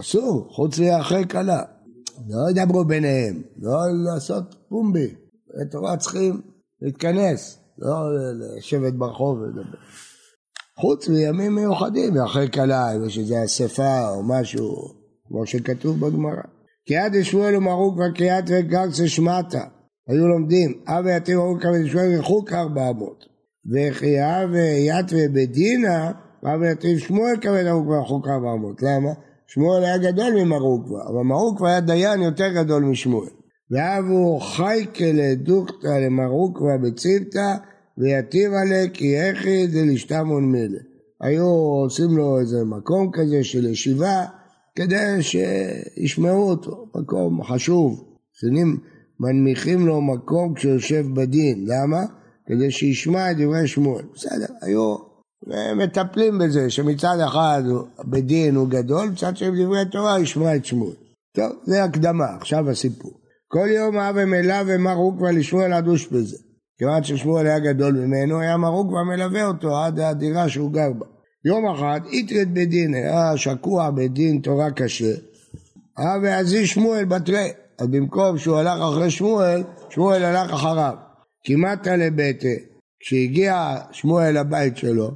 אסור, 0.00 0.48
חוץ 0.50 0.78
לאחרי 0.78 1.28
כלה. 1.28 1.62
לא 2.28 2.50
ידברו 2.50 2.84
ביניהם, 2.84 3.42
לא 3.56 3.78
לעשות 4.04 4.44
פומבי. 4.68 5.14
התורה 5.62 5.96
צריכים 5.96 6.40
להתכנס, 6.82 7.58
לא 7.78 7.94
לשבת 8.56 8.92
ברחוב 8.92 9.38
ולדבר. 9.38 9.78
חוץ 10.80 11.08
מימים 11.08 11.54
מיוחדים, 11.54 12.16
אחרי 12.16 12.50
כלה, 12.50 12.96
אם 12.96 13.06
יש 13.06 13.18
איזה 13.18 13.44
אספה 13.44 14.08
או 14.08 14.22
משהו, 14.22 14.99
כמו 15.30 15.46
שכתוב 15.46 16.00
בגמרא. 16.00 16.42
כי 16.86 16.96
עד 16.96 17.14
ישמואל 17.14 17.56
ומרוק 17.56 17.98
וקריאת 17.98 18.44
וגרצה 18.48 19.08
שמטה, 19.08 19.64
היו 20.08 20.28
לומדים, 20.28 20.72
אבי 20.86 21.16
יתיר 21.16 21.38
מרוק 21.38 21.62
ושמואל 21.64 22.18
רחוק 22.18 22.52
ארבע 22.52 22.90
אמות. 22.90 23.24
וחייאה 23.72 24.44
ויתווה 24.52 25.28
בדינה, 25.28 26.12
אבי 26.44 26.70
יתיר 26.72 26.98
שמואל 26.98 27.36
כבד 27.40 27.66
ארוך 27.66 27.86
ורחוק 27.86 28.28
ארבע 28.28 28.52
אמות. 28.52 28.82
למה? 28.82 29.10
שמואל 29.46 29.84
היה 29.84 29.98
גדול 29.98 30.32
ממרוקווה, 30.32 31.02
אבל 31.08 31.22
מרוקווה 31.24 31.70
היה 31.70 31.80
דיין 31.80 32.22
יותר 32.22 32.48
גדול 32.48 32.82
משמואל. 32.82 33.28
ואבו 33.70 34.40
חייקלה 34.40 35.34
דוקתא 35.34 35.86
למרוקווה 35.86 36.78
בצוותא 36.78 37.54
ויתיר 37.98 38.50
עליה 38.54 38.88
כי 38.88 39.06
יחי 39.06 39.66
דלשתמון 39.66 40.52
מילא. 40.52 40.78
היו 41.20 41.46
עושים 41.84 42.16
לו 42.16 42.40
איזה 42.40 42.64
מקום 42.64 43.10
כזה 43.12 43.44
של 43.44 43.66
ישיבה 43.66 44.24
כדי 44.76 45.22
שישמעו 45.22 46.50
אותו, 46.50 46.86
מקום 46.94 47.44
חשוב. 47.44 48.04
שנים 48.32 48.76
מנמיכים 49.20 49.86
לו 49.86 50.00
מקום 50.00 50.54
כשיושב 50.54 51.04
בדין, 51.14 51.64
למה? 51.66 52.04
כדי 52.46 52.70
שישמע 52.70 53.30
את 53.30 53.36
דברי 53.36 53.66
שמואל. 53.66 54.04
בסדר, 54.14 54.54
היו 54.62 54.96
ומטפלים 55.46 56.38
בזה 56.38 56.70
שמצד 56.70 57.16
אחד 57.26 57.62
בדין 58.04 58.56
הוא 58.56 58.68
גדול, 58.68 59.08
מצד 59.08 59.36
שני 59.36 59.50
בדברי 59.50 59.84
תורה 59.90 60.20
ישמע 60.20 60.56
את 60.56 60.64
שמואל. 60.64 60.94
טוב, 61.36 61.52
זה 61.64 61.84
הקדמה, 61.84 62.26
עכשיו 62.40 62.70
הסיפור. 62.70 63.20
כל 63.48 63.68
יום 63.76 63.96
אב 63.96 64.14
ומלווה 64.18 64.62
ומר 64.66 64.96
כבר 65.18 65.30
לשמואל 65.30 65.72
הדוש 65.72 66.06
בזה. 66.06 66.36
כיוון 66.78 67.02
ששמואל 67.02 67.46
היה 67.46 67.58
גדול 67.58 67.92
ממנו, 67.92 68.40
היה 68.40 68.56
מר 68.56 68.82
כבר 68.88 69.02
מלווה 69.02 69.46
אותו 69.46 69.76
עד 69.76 70.00
הדירה 70.00 70.48
שהוא 70.48 70.72
גר 70.72 70.92
בה. 70.98 71.06
יום 71.44 71.66
אחד 71.66 72.00
איתרד 72.12 72.48
בדין, 72.54 72.94
היה 72.94 73.36
שקוע 73.36 73.90
בדין 73.90 74.40
תורה 74.40 74.70
קשה, 74.70 75.14
אה 75.98 76.16
ועזי 76.22 76.66
שמואל 76.66 77.04
בתרי. 77.04 77.48
אז 77.78 77.86
במקום 77.86 78.38
שהוא 78.38 78.56
הלך 78.56 78.80
אחרי 78.80 79.10
שמואל, 79.10 79.62
שמואל 79.90 80.24
הלך 80.24 80.52
אחריו. 80.52 80.94
כמעט 81.44 81.86
לביתה, 81.86 82.48
כשהגיע 83.00 83.76
שמואל 83.92 84.40
לבית 84.40 84.76
שלו, 84.76 85.10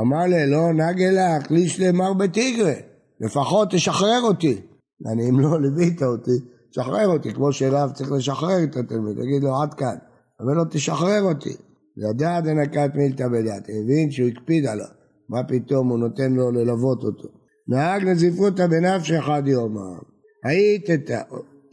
אמר 0.00 0.22
לי, 0.26 0.50
לא 0.50 0.72
נגה 0.72 1.10
לך, 1.10 1.50
ליש 1.50 1.80
למר 1.80 2.12
בתיגרה, 2.12 2.74
לפחות 3.20 3.70
תשחרר 3.70 4.20
אותי. 4.22 4.60
אני 5.12 5.28
אם 5.28 5.40
לא 5.40 5.60
ליווית 5.60 6.02
אותי, 6.02 6.38
תשחרר 6.70 7.06
אותי, 7.06 7.34
כמו 7.34 7.52
שרב 7.52 7.90
צריך 7.92 8.12
לשחרר 8.12 8.64
את 8.64 8.76
התלמיד, 8.76 9.16
תגיד 9.16 9.42
לו 9.42 9.62
עד 9.62 9.74
כאן, 9.74 9.96
אבל 10.40 10.54
לא 10.54 10.64
תשחרר 10.70 11.22
אותי. 11.22 11.56
ידע 11.96 12.40
דנקת 12.40 12.90
מילתא 12.94 13.28
בדעת, 13.28 13.68
הבין 13.68 14.10
שהוא 14.10 14.28
הקפיד 14.28 14.66
עליו, 14.66 14.86
מה 15.30 15.44
פתאום 15.44 15.88
הוא 15.88 15.98
נותן 15.98 16.32
לו 16.32 16.50
ללוות 16.50 17.04
אותו. 17.04 17.28
נהג 17.68 18.04
נזיפותא 18.04 18.66
בנפשי 18.66 19.18
אחד 19.18 19.42
היית 20.44 20.90
את 20.90 21.10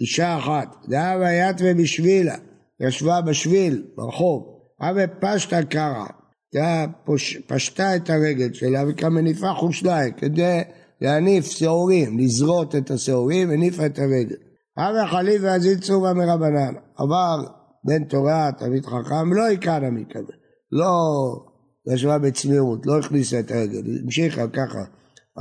אישה 0.01 0.37
אחת, 0.37 0.75
דאבה 0.89 1.31
יתווה 1.31 1.73
בשבילה, 1.73 2.35
ישבה 2.79 3.21
בשביל, 3.21 3.83
ברחוב, 3.95 4.43
אבה 4.81 5.07
פשטה 5.07 5.63
קרא, 5.63 6.05
פשטה 7.47 7.95
את 7.95 8.09
הרגל 8.09 8.53
שלה 8.53 8.83
וכמניפה 8.87 9.53
חושלה 9.53 10.11
כדי 10.11 10.61
להניף 11.01 11.45
שעורים, 11.45 12.19
לזרות 12.19 12.75
את 12.75 12.91
השעורים, 12.91 13.51
הניפה 13.51 13.85
את 13.85 13.99
הרגל. 13.99 14.35
אבה 14.77 15.07
חליף 15.11 15.41
ועזיל 15.43 15.79
צובה 15.79 16.13
מרבנן, 16.13 16.73
עבר 16.97 17.43
בן 17.83 18.03
תורה, 18.03 18.49
תלמיד 18.57 18.85
חכם, 18.85 19.33
לא 19.33 19.51
יקרא 19.51 19.89
מקווה, 19.89 20.35
לא 20.71 20.97
ישבה 21.93 22.17
בצניעות, 22.17 22.85
לא 22.85 22.99
הכניסה 22.99 23.39
את 23.39 23.51
הרגל, 23.51 23.81
המשיכה 24.03 24.47
ככה. 24.47 24.83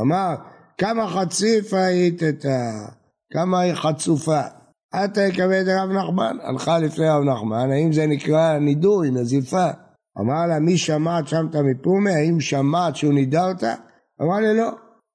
אמר, 0.00 0.35
כמה 0.79 1.09
חציף 1.09 1.75
היית 1.75 2.23
את 2.23 2.45
ה... 2.45 2.88
כמה 3.33 3.61
היא 3.61 3.75
חצופה. 3.75 4.41
עתה 4.93 5.23
יקווה 5.23 5.61
את 5.61 5.67
רב 5.69 5.91
נחמן, 5.91 6.37
הלכה 6.43 6.79
לפני 6.79 7.09
רב 7.09 7.23
נחמן, 7.23 7.71
האם 7.71 7.93
זה 7.93 8.07
נקרא 8.07 8.59
נידוי, 8.59 9.11
נזיפה? 9.11 9.67
אמר 10.21 10.47
לה, 10.49 10.59
מי 10.59 10.79
שמעת 10.79 11.29
שמת 11.29 11.57
מפומי, 11.57 12.12
האם 12.12 12.41
שמעת 12.41 12.97
שהוא 12.97 13.12
נידרת? 13.12 13.62
אמר 14.23 14.41
לה, 14.41 14.53
לא. 14.53 14.71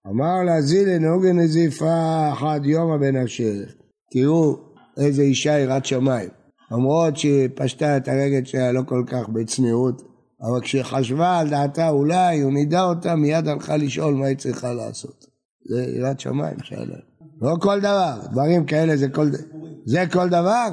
אמר 0.07 0.43
לה, 0.45 0.61
זילי 0.61 0.99
נהוגה 0.99 1.33
נזיפה 1.33 2.29
אחד 2.33 2.59
יומא 2.63 2.97
בנפשך. 2.97 3.73
תראו 4.11 4.57
איזה 4.97 5.21
אישה 5.21 5.59
יראת 5.59 5.85
שמיים. 5.85 6.29
למרות 6.71 7.17
שהיא 7.17 7.49
פשטה 7.55 7.97
את 7.97 8.07
הרגל 8.07 8.45
שלה 8.45 8.71
לא 8.71 8.81
כל 8.85 9.03
כך 9.07 9.29
בצניעות, 9.29 10.01
אבל 10.41 10.61
כשהיא 10.61 10.83
חשבה 10.83 11.39
על 11.39 11.49
דעתה 11.49 11.89
אולי 11.89 12.41
הוא 12.41 12.53
נידה 12.53 12.83
אותה, 12.83 13.15
מיד 13.15 13.47
הלכה 13.47 13.77
לשאול 13.77 14.13
מה 14.13 14.25
היא 14.25 14.37
צריכה 14.37 14.73
לעשות. 14.73 15.25
זה 15.69 15.85
יראת 15.97 16.19
שמיים 16.19 16.57
שאלה. 16.63 16.97
לא 17.41 17.55
כל 17.61 17.79
דבר, 17.79 18.13
דברים 18.31 18.65
כאלה 18.65 18.97
זה 18.97 19.09
כל, 19.09 19.29
זה 19.85 20.03
כל 20.11 20.29
דבר, 20.29 20.67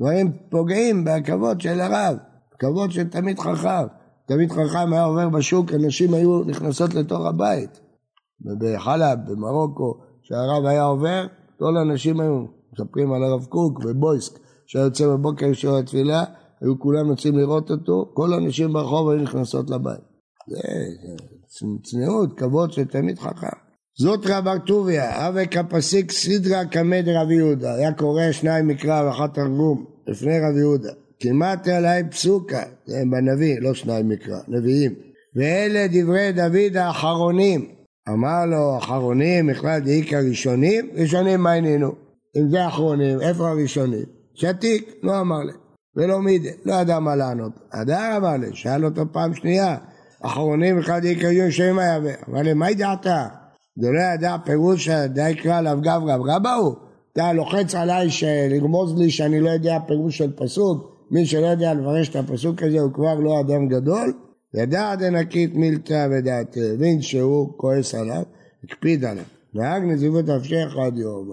דברים 0.00 0.32
פוגעים 0.50 1.04
בכבוד 1.04 1.60
של 1.60 1.80
הרב, 1.80 2.16
כבוד 2.58 2.90
של 2.90 3.08
תמיד 3.08 3.38
חכם. 3.38 3.86
תמיד 4.26 4.52
חכם 4.52 4.92
היה 4.92 5.04
עובר 5.04 5.28
בשוק, 5.28 5.72
אנשים 5.72 6.14
היו 6.14 6.44
נכנסות 6.44 6.94
לתוך 6.94 7.26
הבית. 7.26 7.80
בחלב, 8.40 9.18
במרוקו, 9.26 9.94
כשהרב 10.22 10.66
היה 10.66 10.82
עובר, 10.82 11.26
כל 11.58 11.76
האנשים 11.76 12.20
היו, 12.20 12.44
מספרים 12.72 13.12
על 13.12 13.24
הרב 13.24 13.44
קוק 13.44 13.80
ובויסק, 13.84 14.38
שהיה 14.66 14.84
יוצא 14.84 15.06
בבוקר 15.06 15.52
של 15.52 15.74
התפילה, 15.74 16.24
היו 16.62 16.78
כולם 16.78 17.08
יוצאים 17.08 17.38
לראות 17.38 17.70
אותו, 17.70 18.10
כל 18.14 18.32
האנשים 18.32 18.72
ברחוב 18.72 19.08
היו 19.08 19.22
נכנסות 19.22 19.70
לבית. 19.70 20.00
זה, 20.48 20.58
זה 21.48 21.66
צניעות, 21.82 22.38
כבוד 22.38 22.72
של 22.72 22.84
תמיד 22.84 23.18
חכם. 23.18 23.56
זאת 23.98 24.26
רב 24.26 24.58
טוביה, 24.66 25.28
אבי 25.28 25.46
כפסיק 25.46 26.12
סדרה 26.12 26.64
קמא 26.64 27.00
דרב 27.00 27.30
יהודה, 27.30 27.74
היה 27.74 27.92
קורא 27.92 28.32
שניים 28.32 28.68
מקרא 28.68 29.02
ואחת 29.02 29.34
תרגום 29.34 29.84
לפני 30.06 30.38
רב 30.38 30.56
יהודה. 30.56 30.92
כמעט 31.20 31.68
עליי 31.68 32.02
פסוקה, 32.10 32.62
זה 32.86 33.02
בנביא, 33.10 33.60
לא 33.60 33.74
שניים 33.74 34.08
מקרא, 34.08 34.38
נביאים. 34.48 34.94
ואלה 35.36 35.86
דברי 35.92 36.32
דוד 36.32 36.76
האחרונים. 36.76 37.68
אמר 38.08 38.46
לו, 38.46 38.78
אחרונים, 38.78 39.46
בכלל 39.46 39.80
דאיכא 39.80 40.16
ראשונים? 40.28 40.90
ראשונים 40.94 41.40
מה 41.40 41.52
עניינו? 41.52 41.92
אם 42.36 42.50
זה 42.50 42.66
אחרונים, 42.68 43.20
איפה 43.20 43.48
הראשונים? 43.48 44.04
שתיק, 44.34 44.94
לא 45.02 45.20
אמר 45.20 45.38
לי. 45.38 45.52
ולא 45.96 46.22
מידה, 46.22 46.50
לא 46.64 46.74
ידע 46.74 46.98
מה 46.98 47.16
לענות. 47.16 47.52
הדר 47.72 48.16
אמר 48.16 48.36
לי, 48.36 48.46
שאל 48.52 48.84
אותו 48.84 49.02
פעם 49.12 49.34
שנייה, 49.34 49.76
אחרונים 50.22 50.78
בכלל 50.78 51.00
דאיכא 51.00 51.26
ראשונים 51.26 51.78
היה, 51.78 51.96
אמר 52.28 52.42
לי, 52.42 52.54
מה 52.54 52.70
ידעת? 52.70 53.06
זה 53.76 53.90
לא 53.90 54.00
ידע 54.14 54.36
פירוש 54.44 54.88
די 54.88 55.34
קרא 55.42 55.60
לאו 55.60 55.80
גברא, 55.80 56.16
רבא 56.34 56.54
הוא? 56.54 56.74
אתה 57.12 57.32
לוחץ 57.32 57.74
עליי 57.74 58.08
לרמוז 58.50 58.98
לי 58.98 59.10
שאני 59.10 59.40
לא 59.40 59.50
יודע 59.50 59.78
פירוש 59.86 60.18
של 60.18 60.32
פסוק, 60.36 61.06
מי 61.10 61.26
שלא 61.26 61.46
יודע 61.46 61.74
לפרש 61.74 62.08
את 62.08 62.16
הפסוק 62.16 62.62
הזה 62.62 62.80
הוא 62.80 62.92
כבר 62.92 63.14
לא 63.14 63.40
אדם 63.40 63.68
גדול, 63.68 64.12
ידע 64.54 64.94
דנקית 64.94 65.54
מילתא 65.54 66.06
ודעתי, 66.10 66.60
הבין 66.74 67.02
שהוא 67.02 67.58
כועס 67.58 67.94
עליו, 67.94 68.22
הקפיד 68.64 69.04
עליו. 69.04 69.24
נהג 69.54 69.82
נזיבות 69.82 70.24
נפשך 70.28 70.76
עד 70.86 70.98
יום. 70.98 71.28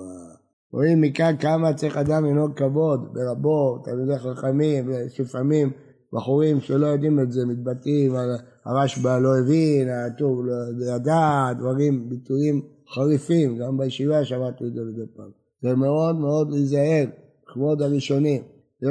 רואים 0.75 1.01
מכאן 1.01 1.35
כמה 1.39 1.73
צריך 1.73 1.97
אדם 1.97 2.25
לנהוג 2.25 2.53
כבוד 2.53 3.13
ברבו, 3.13 3.77
תלמידי 3.83 4.19
חכמים, 4.19 4.89
לפעמים 5.19 5.71
בחורים 6.13 6.61
שלא 6.61 6.85
יודעים 6.85 7.19
את 7.19 7.31
זה 7.31 7.45
מתבטאים 7.45 8.15
הרשב"א 8.65 9.19
לא 9.19 9.37
הבין, 9.39 9.89
הטוב 9.89 10.45
לא 10.45 10.95
ידע, 10.95 11.53
דברים, 11.59 12.09
ביטויים 12.09 12.61
חריפים, 12.93 13.57
גם 13.57 13.77
בישיבה 13.77 14.25
שמעתי 14.25 14.63
את 14.67 14.73
זה 14.73 14.81
מדי 14.81 15.11
פעם. 15.15 15.29
זה 15.61 15.75
מאוד 15.75 16.15
מאוד 16.15 16.51
להיזהר, 16.51 17.05
כבוד 17.47 17.81
הראשונים. 17.81 18.41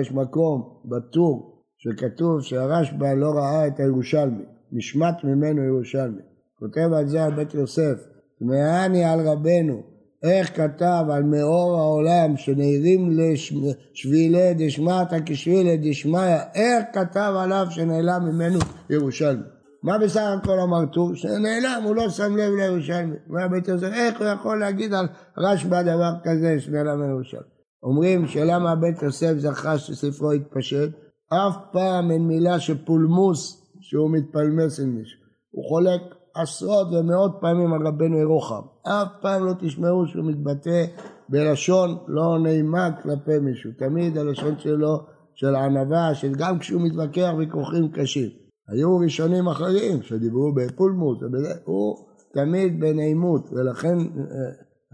יש 0.00 0.12
מקום 0.12 0.80
בטור 0.84 1.64
שכתוב 1.76 2.40
שהרשב"א 2.40 3.14
לא 3.14 3.30
ראה 3.30 3.66
את 3.66 3.80
הירושלמי, 3.80 4.44
נשמט 4.72 5.24
ממנו 5.24 5.62
ירושלמי. 5.62 6.22
כותב 6.58 6.92
על 6.92 7.08
זה 7.08 7.24
על 7.24 7.34
בית 7.34 7.54
יוסף, 7.54 7.94
תמהני 8.38 9.04
על 9.04 9.28
רבנו, 9.28 9.93
איך 10.24 10.56
כתב 10.56 11.04
על 11.10 11.22
מאור 11.22 11.76
העולם 11.78 12.36
שנעירים 12.36 13.18
לשבילי 13.18 14.54
דשמטה 14.54 15.16
כשבילי 15.26 15.76
דשמיא, 15.90 16.36
איך 16.54 16.84
כתב 16.92 17.32
עליו 17.38 17.66
שנעלם 17.70 18.22
ממנו 18.24 18.58
ירושלמי. 18.90 19.42
מה 19.82 19.98
בסך 19.98 20.34
הכל 20.42 20.60
אמר 20.60 20.86
טור? 20.92 21.14
שנעלם, 21.14 21.82
הוא 21.84 21.96
לא 21.96 22.08
שם 22.08 22.36
לב 22.36 22.52
לירושלמי. 22.54 23.16
מה 23.26 23.48
בית 23.48 23.68
יוסף, 23.68 23.90
איך 23.92 24.20
הוא 24.20 24.26
יכול 24.26 24.60
להגיד 24.60 24.94
על 24.94 25.06
רשב"א 25.38 25.82
דבר 25.82 26.12
כזה 26.24 26.60
שנעלם 26.60 27.00
מירושלמי? 27.00 27.42
אומרים 27.82 28.26
שלמה 28.26 28.74
בית 28.74 29.02
יוסף 29.02 29.32
זכה 29.38 29.78
שספרו 29.78 30.32
יתפשט? 30.32 30.90
אף 31.28 31.56
פעם 31.72 32.10
אין 32.10 32.28
מילה 32.28 32.60
שפולמוס 32.60 33.64
שהוא 33.80 34.10
מתפלמס 34.10 34.80
עם 34.80 34.96
מישהו. 34.96 35.20
הוא 35.50 35.64
חולק 35.68 36.00
עשרות 36.34 36.86
ומאות 36.92 37.32
פעמים 37.40 37.72
על 37.72 37.86
רבנו 37.86 38.18
ירוחם. 38.18 38.62
אף 38.82 39.08
פעם 39.20 39.46
לא 39.46 39.52
תשמעו 39.60 40.06
שהוא 40.06 40.24
מתבטא 40.24 40.84
בלשון 41.28 41.98
לא 42.08 42.38
נעימה 42.42 42.90
כלפי 43.02 43.38
מישהו. 43.38 43.70
תמיד 43.78 44.18
הלשון 44.18 44.58
שלו 44.58 44.98
של 45.34 45.54
ענווה, 45.54 46.14
של 46.14 46.32
גם 46.34 46.58
כשהוא 46.58 46.82
מתווכח 46.82 47.30
ויכוחים 47.38 47.88
קשים. 47.92 48.28
היו 48.68 48.96
ראשונים 48.96 49.48
אחרים 49.48 50.02
שדיברו 50.02 50.52
בפולמוס, 50.54 51.18
הוא 51.64 51.96
תמיד 52.34 52.80
בנעימות, 52.80 53.48
ולכן 53.52 53.98
אה, 53.98 54.04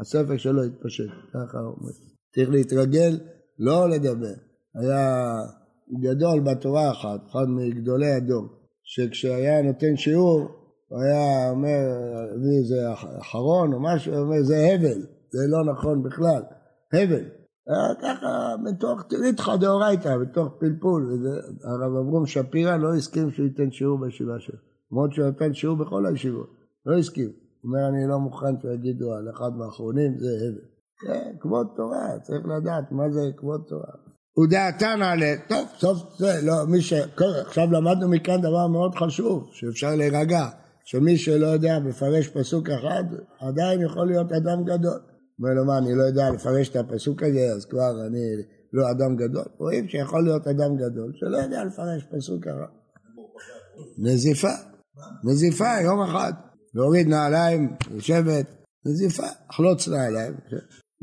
הספר 0.00 0.37
שלו 0.37 0.62
התפשט, 0.62 1.11
ככה 1.29 1.59
הוא 1.59 1.74
אומר. 1.81 1.90
צריך 2.35 2.50
להתרגל 2.50 3.18
לא 3.59 3.88
לדבר. 3.88 4.35
היה 4.74 5.37
גדול 6.03 6.40
בתורה 6.40 6.90
אחת, 6.90 7.20
אחד 7.31 7.48
מגדולי 7.48 8.12
הדור, 8.12 8.46
שכשהיה 8.85 9.62
נותן 9.62 9.96
שיעור, 9.96 10.60
הוא 10.90 11.03
היה 11.03 11.50
אומר, 11.50 11.79
הביא 12.35 12.59
איזה 12.59 12.92
אחרון 13.20 13.72
או 13.72 13.81
משהו, 13.83 14.14
הוא 14.14 14.22
אומר, 14.22 14.42
זה 14.42 14.57
הבל, 14.74 15.00
זה 15.31 15.38
לא 15.48 15.72
נכון 15.72 16.03
בכלל, 16.03 16.42
הבל. 16.92 17.24
ככה 18.03 18.55
בתוך 18.64 19.03
ריתחא 19.22 19.57
דאורייתא, 19.57 20.16
בתוך 20.16 20.48
פלפול. 20.59 21.11
הרב 21.64 21.96
אברום 21.96 22.26
שפירא 22.26 22.76
לא 22.76 22.94
הסכים 22.94 23.31
שהוא 23.31 23.46
ייתן 23.46 23.70
שיעור 23.70 24.00
בישיבה 24.00 24.38
שלו. 24.38 24.59
למרות 24.92 25.12
שהוא 25.12 25.29
נתן 25.29 25.55
שיעור 25.55 25.76
בכל 25.76 26.07
הישיבות, 26.07 26.50
לא 26.87 26.98
הסכים. 26.98 27.29
הוא 27.29 27.68
אומר, 27.68 27.88
אני 27.88 28.09
לא 28.09 28.18
מוכן 28.18 28.61
שיגידו 28.62 29.12
על 29.12 29.31
אחד 29.31 29.50
מהאחרונים, 29.57 30.18
זה 30.18 30.26
הבל. 30.26 30.61
זה 31.07 31.20
כבוד 31.40 31.66
תורה, 31.76 32.18
צריך 32.22 32.40
לדעת 32.46 32.92
מה 32.92 33.11
זה 33.11 33.20
כבוד 33.37 33.61
תורה. 33.68 33.92
ודעתן 34.38 35.03
עליה, 35.03 35.37
טוב, 35.48 35.68
סוף 35.79 36.18
זה, 36.18 36.33
לא, 36.42 36.55
מי 36.68 36.81
ש... 36.81 36.92
עכשיו 37.46 37.72
למדנו 37.72 38.09
מכאן 38.09 38.40
דבר 38.40 38.66
מאוד 38.66 38.94
חשוב, 38.94 39.48
שאפשר 39.53 39.94
להירגע, 39.96 40.48
שמי 40.85 41.16
שלא 41.16 41.47
יודע 41.47 41.79
מפרש 41.79 42.29
פסוק 42.29 42.69
אחד, 42.71 43.05
עדיין 43.40 43.81
יכול 43.81 44.07
להיות 44.07 44.33
אדם 44.33 44.64
גדול. 44.64 45.01
אומר 45.38 45.55
לו, 45.55 45.64
מה, 45.64 45.79
אני 45.79 45.95
לא 45.95 46.03
יודע 46.03 46.31
לפרש 46.31 46.69
את 46.69 46.77
הפסוק 46.77 47.23
הזה, 47.23 47.53
אז 47.57 47.64
כבר 47.64 48.07
אני 48.07 48.21
לא 48.73 48.90
אדם 48.90 49.16
גדול? 49.16 49.45
רואים 49.59 49.88
שיכול 49.88 50.25
להיות 50.25 50.47
אדם 50.47 50.77
גדול 50.77 51.12
שלא 51.14 51.37
יודע 51.37 51.64
לפרש 51.64 52.05
פסוק 52.12 52.47
הרע. 52.47 52.66
נזיפה, 53.99 54.53
נזיפה 55.25 55.81
יום 55.85 56.03
אחד, 56.03 56.33
להוריד 56.75 57.09
נעליים, 57.09 57.77
לשבת, 57.97 58.47
נזיפה, 58.87 59.27
לחלוץ 59.51 59.88
נעליים. 59.88 60.33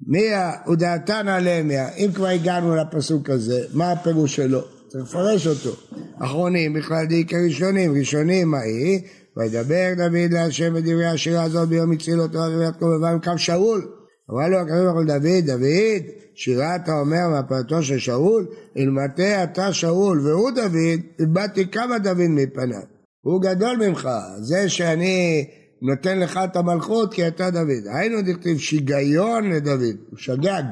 מי 0.08 0.24
ודעתן 0.72 1.28
עליהם, 1.28 1.72
אם 1.98 2.10
כבר 2.14 2.28
הגענו 2.28 2.76
לפסוק 2.76 3.30
הזה, 3.30 3.66
מה 3.74 3.92
הפירוש 3.92 4.36
שלו? 4.36 4.62
צריך 4.88 5.04
לפרש 5.04 5.48
אותו. 5.48 5.80
אחרונים 6.20 6.74
בכלל 6.74 7.06
די 7.06 7.26
כראשונים, 7.26 7.94
ראשונים 8.00 8.52
מה 8.52 8.60
היא? 8.60 9.02
וידבר 9.38 9.94
דוד 9.98 10.32
להשם 10.34 10.74
בדברי 10.74 11.06
השירה 11.06 11.44
הזאת 11.44 11.70
ביום 11.70 11.92
הציל 11.92 12.22
אותו 12.22 12.40
עד 12.40 12.76
קרובם 12.80 13.04
עם 13.04 13.20
קו 13.20 13.38
שאול. 13.38 13.88
אמר 14.32 14.48
לו 14.48 14.58
הקדוש 14.58 14.82
ברוך 14.84 14.96
הוא 14.96 15.04
לדוד, 15.04 15.46
דוד, 15.46 16.04
שירה 16.36 16.76
אתה 16.76 17.00
אומר 17.00 17.30
מהפעלתו 17.30 17.84
של 17.84 18.00
שאול, 18.00 18.48
אלמטה 18.78 19.44
אתה 19.44 19.74
שאול 19.74 20.28
והוא 20.28 20.52
דוד, 20.52 21.00
איבדתי 21.20 21.68
כמה 21.68 22.00
דוד 22.00 22.28
מפניו. 22.30 22.82
הוא 23.22 23.42
גדול 23.42 23.88
ממך, 23.88 24.10
זה 24.40 24.70
שאני 24.70 25.46
נותן 25.82 26.20
לך 26.20 26.40
את 26.44 26.56
המלכות 26.56 27.14
כי 27.14 27.28
אתה 27.28 27.50
דוד. 27.50 27.88
היינו 27.94 28.22
דכתיב 28.22 28.58
שיגיון 28.58 29.50
לדוד, 29.52 29.96
הוא 30.10 30.18
שגג, 30.18 30.64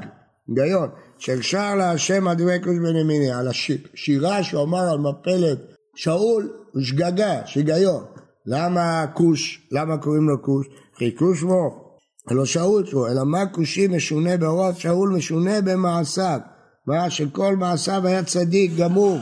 היגיון. 0.47 0.89
שאפשר 1.17 1.75
להשם 1.75 2.27
על 2.27 2.35
דברי 2.35 2.59
כוש 2.63 2.77
בן 2.77 2.95
ימיני, 2.95 3.31
על 3.31 3.47
השירה 3.47 4.43
שהוא 4.43 4.63
אמר 4.63 4.91
על 4.91 4.99
מפלת 4.99 5.57
שאול, 5.95 6.49
הוא 6.71 6.81
שגגה, 6.81 7.41
שיגיון. 7.45 8.03
למה 8.47 9.05
כוש? 9.13 9.67
למה 9.71 9.97
קוראים 9.97 10.29
לו 10.29 10.41
כוש? 10.41 10.67
כי 10.97 11.15
כוש 11.15 11.39
שמו, 11.39 11.85
לא 12.31 12.45
שאול 12.45 12.85
שמו, 12.85 13.07
אלא 13.07 13.23
מה 13.25 13.45
כושי 13.45 13.87
משונה 13.87 14.37
בהוריו, 14.37 14.73
שאול 14.77 15.09
משונה 15.09 15.61
במעשיו. 15.61 16.39
מה 16.87 17.09
שכל 17.09 17.55
מעשיו 17.55 18.07
היה 18.07 18.23
צדיק 18.23 18.71
גמור. 18.77 19.17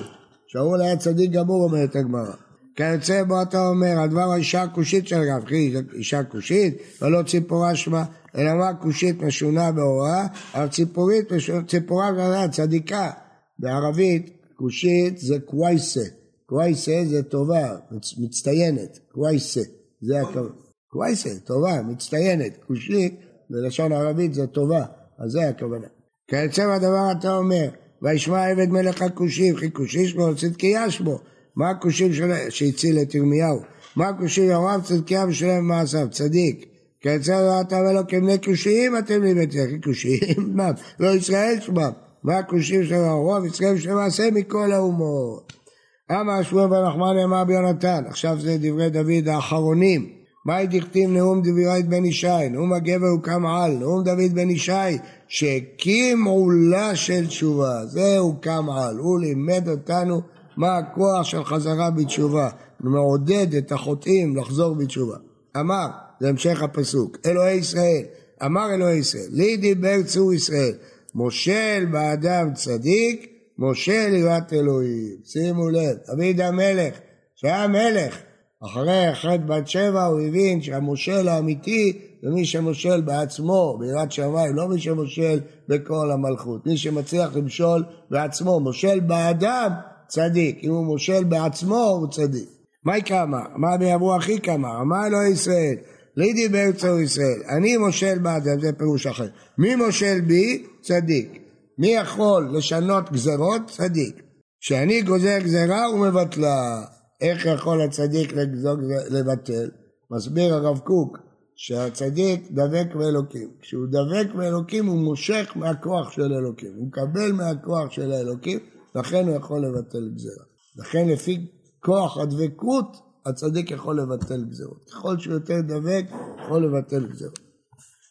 שאול 0.47 0.81
היה 0.81 0.97
צדיק 0.97 1.31
גמור, 1.31 1.63
אומרת 1.63 1.95
הגמרא. 1.95 2.33
כיוצא 2.75 3.23
בו 3.23 3.41
אתה 3.41 3.67
אומר, 3.67 3.99
על 3.99 4.09
דבר 4.09 4.31
האישה 4.31 4.62
הכושית 4.62 5.07
של 5.07 5.21
רב, 5.31 5.45
כי 5.45 5.73
אישה 5.93 6.23
כושית, 6.23 6.77
ולא 7.01 7.23
ציפורה 7.23 7.75
שמה, 7.75 8.03
אלא 8.38 8.53
מה 8.53 8.73
כושית 8.73 9.21
משונה 9.21 9.71
בהוראה, 9.71 10.27
אבל 10.53 10.67
ציפורית, 10.67 11.25
ציפורה 11.67 12.12
גדולה, 12.12 12.47
צדיקה. 12.47 13.12
בערבית, 13.59 14.29
כושית 14.55 15.17
זה 15.17 15.39
קווייסה. 15.39 16.22
קווייסה 16.53 17.01
זה 17.05 17.23
טובה, 17.23 17.75
מצטיינת, 18.17 18.99
קווייסה, 19.11 19.61
זה 20.01 20.21
הכוונה. 20.21 20.49
קווייסה, 20.91 21.29
טובה, 21.45 21.81
מצטיינת, 21.81 22.57
כושית, 22.67 23.15
בלשון 23.49 23.91
ערבית 23.91 24.33
זה 24.33 24.47
טובה, 24.47 24.85
אז 25.19 25.31
זה 25.31 25.49
הכוונה. 25.49 25.87
כיוצא 26.27 26.67
בדבר 26.67 27.11
אתה 27.19 27.37
אומר, 27.37 27.69
וישמע 28.01 28.45
עבד 28.45 28.69
מלך 28.69 29.01
הכושים, 29.01 29.55
כי 29.55 29.73
כושי 29.73 30.07
שמו, 30.07 30.35
צדקיה 30.35 30.91
שמו. 30.91 31.19
מה 31.55 31.69
הכושים 31.69 32.11
שהציל 32.49 32.99
את 33.01 33.15
ירמיהו? 33.15 33.59
מה 33.95 34.07
הכושים 34.07 34.49
ירמיהו 34.49 34.83
צדקיה 34.83 35.25
ושלם 35.27 35.57
במעשיו, 35.57 36.07
צדיק. 36.11 36.65
כיצא 37.01 37.37
בדבר 37.37 37.61
אתה 37.61 37.79
אומר 37.79 37.93
לו, 37.93 38.07
כבני 38.07 38.41
כושיים 38.45 38.97
אתם 38.97 39.23
לי 39.23 39.33
ביתך, 39.33 39.83
כושיים, 39.83 40.55
מה? 40.57 40.71
לא 40.99 41.09
ישראל 41.15 41.57
שמם. 41.61 41.91
מה 42.23 42.37
הכושים 42.37 42.85
של 42.85 42.95
הרוב, 42.95 43.45
ישראל 43.45 43.77
שמעשה 43.77 44.31
מכל 44.31 44.71
האומות. 44.71 45.62
אמר 46.11 46.43
שמואל 46.43 46.67
בן 46.67 46.85
נחמני 46.85 47.23
אמר 47.23 47.43
ביונתן, 47.43 48.03
עכשיו 48.07 48.39
זה 48.39 48.57
דברי 48.59 48.89
דוד 48.89 49.27
האחרונים. 49.27 50.09
מאי 50.45 50.67
דכתיב 50.67 51.09
נאום 51.09 51.41
דברי 51.41 51.83
בן 51.83 52.05
ישי, 52.05 52.49
נאום 52.51 52.73
הגבר 52.73 53.07
הוקם 53.07 53.45
על, 53.45 53.71
נאום 53.71 54.03
דוד 54.03 54.33
בן 54.33 54.49
ישי, 54.49 54.97
שהקים 55.27 56.23
עולה 56.23 56.95
של 56.95 57.27
תשובה, 57.27 57.85
זה 57.85 58.17
הוקם 58.17 58.69
על, 58.69 58.97
הוא 58.97 59.19
לימד 59.19 59.69
אותנו 59.69 60.21
מה 60.57 60.77
הכוח 60.77 61.23
של 61.23 61.43
חזרה 61.43 61.91
בתשובה, 61.91 62.49
מעודד 62.79 63.55
את 63.55 63.71
החוטאים 63.71 64.35
לחזור 64.35 64.75
בתשובה. 64.75 65.17
אמר, 65.59 65.87
זה 66.19 66.29
המשך 66.29 66.63
הפסוק, 66.63 67.17
אלוהי 67.25 67.55
ישראל, 67.55 68.03
אמר 68.45 68.73
אלוהי 68.73 68.97
ישראל, 68.97 69.27
לי 69.31 69.57
דיבר 69.57 70.03
צור 70.03 70.33
ישראל, 70.33 70.73
מושל 71.15 71.85
באדם 71.91 72.53
צדיק, 72.53 73.33
משה 73.59 74.09
ליראת 74.09 74.53
אלוהים. 74.53 75.17
שימו 75.25 75.69
לב, 75.69 75.97
דוד 76.07 76.41
המלך, 76.41 76.99
שהיה 77.35 77.67
מלך, 77.67 78.17
אחרי 78.65 79.15
חטא 79.15 79.37
בת 79.37 79.67
שבע 79.67 80.05
הוא 80.05 80.21
הבין 80.21 80.61
שהמושל 80.61 81.27
האמיתי 81.27 81.99
זה 82.23 82.29
מי 82.29 82.45
שמושל 82.45 83.01
בעצמו, 83.01 83.77
ביראת 83.79 84.11
שמיים, 84.11 84.55
לא 84.55 84.67
מי 84.69 84.79
שמושל 84.79 85.39
בכל 85.69 86.11
המלכות. 86.11 86.65
מי 86.65 86.77
שמצליח 86.77 87.35
למשול 87.35 87.83
בעצמו, 88.09 88.59
מושל 88.59 88.99
באדם, 88.99 89.71
צדיק. 90.07 90.59
אם 90.63 90.69
הוא 90.69 90.85
מושל 90.85 91.23
בעצמו, 91.23 91.85
הוא 91.85 92.07
צדיק. 92.11 92.49
מה 92.85 92.93
אמר? 93.23 93.43
מה 93.55 93.77
ביאמרו 93.77 94.17
אחי 94.17 94.39
כמה? 94.39 94.81
אמר 94.81 95.07
אלוהי 95.07 95.31
ישראל, 95.31 95.75
לי 96.17 96.33
דיבר 96.33 96.71
צור 96.71 96.99
ישראל, 96.99 97.41
אני 97.57 97.77
מושל 97.77 98.19
באדם, 98.19 98.59
זה 98.59 98.73
פירוש 98.77 99.07
אחר. 99.07 99.27
מי 99.57 99.75
מושל 99.75 100.21
בי? 100.21 100.63
צדיק. 100.81 101.42
מי 101.77 101.88
יכול 101.88 102.57
לשנות 102.57 103.12
גזרות? 103.12 103.62
צדיק. 103.67 104.23
כשאני 104.59 105.01
גוזר 105.01 105.38
גזרה 105.39 105.86
הוא 105.86 106.07
מבטלה. 106.07 106.86
איך 107.21 107.45
יכול 107.45 107.81
הצדיק 107.81 108.33
לגזור, 108.33 108.75
לבטל? 109.09 109.69
מסביר 110.12 110.53
הרב 110.53 110.79
קוק 110.79 111.17
שהצדיק 111.55 112.51
דבק 112.51 112.95
באלוקים. 112.95 113.49
כשהוא 113.62 113.86
דבק 113.88 114.36
באלוקים 114.36 114.86
הוא 114.86 114.97
מושך 114.97 115.51
מהכוח 115.55 116.12
של 116.12 116.33
אלוקים. 116.33 116.73
הוא 116.75 116.88
מקבל 116.88 117.31
מהכוח 117.31 117.91
של 117.91 118.12
האלוקים, 118.12 118.59
לכן 118.95 119.27
הוא 119.27 119.36
יכול 119.36 119.65
לבטל 119.65 120.09
גזרה. 120.15 120.43
לכן 120.77 121.07
לפי 121.07 121.47
כוח 121.79 122.17
הדבקות 122.17 122.97
הצדיק 123.25 123.71
יכול 123.71 123.99
לבטל 123.99 124.45
גזרות. 124.45 124.89
ככל 124.91 125.19
שהוא 125.19 125.33
יותר 125.33 125.62
דבק, 125.62 126.05
יכול 126.45 126.65
לבטל 126.65 127.07
גזרות. 127.07 127.42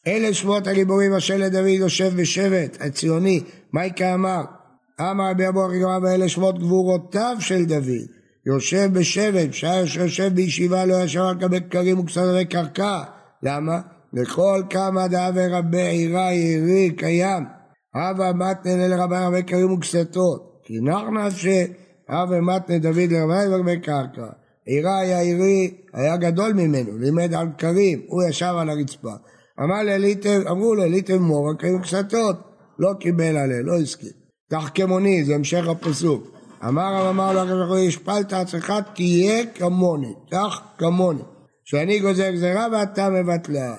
אלה 0.07 0.35
שמות 0.35 0.67
הגיבורים 0.67 1.13
אשר 1.13 1.37
לדוד 1.37 1.67
יושב 1.67 2.13
בשבט 2.17 2.77
הציוני, 2.81 3.41
מייקה 3.73 4.15
אמר, 4.15 4.43
אמר 5.01 5.31
רבי 5.31 5.49
אבו 5.49 5.67
אחיגרא 5.67 5.99
ואלה 6.03 6.29
שמות 6.29 6.59
גבורותיו 6.59 7.37
של 7.41 7.65
דוד, 7.65 8.07
יושב 8.47 8.89
בשבט, 8.93 9.49
בשעה 9.49 9.87
שיושב 9.87 10.31
בישיבה 10.35 10.85
לא 10.85 11.03
ישר 11.03 11.23
על 11.23 11.41
כבי 11.41 11.61
קרים 11.61 11.99
וכסדרי 11.99 12.45
קרקע, 12.45 13.03
למה? 13.43 13.81
לכל 14.13 14.63
כמה 14.71 15.09
דאה 15.09 15.31
ורבי 15.35 15.83
עירה 15.83 16.33
ירי 16.33 16.91
קיים, 16.97 17.45
הווה 17.95 18.33
מתנה 18.33 18.89
לרבי 18.89 19.17
רבי 19.17 19.43
קרים 19.43 19.73
וכסתות, 19.73 20.61
כי 20.65 20.81
נח 20.81 21.03
נפשי 21.27 21.65
הווה 22.09 22.41
מתנה 22.41 22.79
דוד 22.79 23.13
לרבי 23.13 23.55
ורבי 23.55 23.81
קרקע, 23.81 24.27
עירה 24.67 24.99
היה 24.99 25.21
עירי, 25.21 25.75
היה 25.93 26.17
גדול 26.17 26.53
ממנו, 26.53 26.99
לימד 26.99 27.35
על 27.35 27.49
קרים, 27.59 28.03
הוא 28.07 28.23
ישב 28.23 28.55
על 28.59 28.71
הרצפה 28.71 29.13
אמר 29.65 29.83
לאליתם, 29.83 30.41
אמרו 30.51 30.75
לאליתם 30.75 31.23
מורה 31.23 31.55
קיים 31.59 31.83
קסתות, 31.83 32.37
לא 32.79 32.93
קיבל 33.01 33.37
עליה, 33.37 33.63
לא 33.63 33.81
הסכים. 33.83 34.11
תחכמוני, 34.51 35.25
זה 35.25 35.35
המשך 35.35 35.69
הפסוק. 35.69 36.33
אמר 36.69 36.95
רב 36.95 37.07
אמר 37.07 37.33
לו 37.33 37.41
הקדוש 37.41 37.89
השפלת 37.89 38.33
עצמך, 38.33 38.73
תהיה 38.95 39.47
כמוני, 39.47 40.15
תח 40.31 40.61
כמוני. 40.79 41.23
שאני 41.65 42.01
גוזר 42.01 42.31
גזרה 42.31 42.67
ואתה 42.73 43.11
מבטלה. 43.11 43.75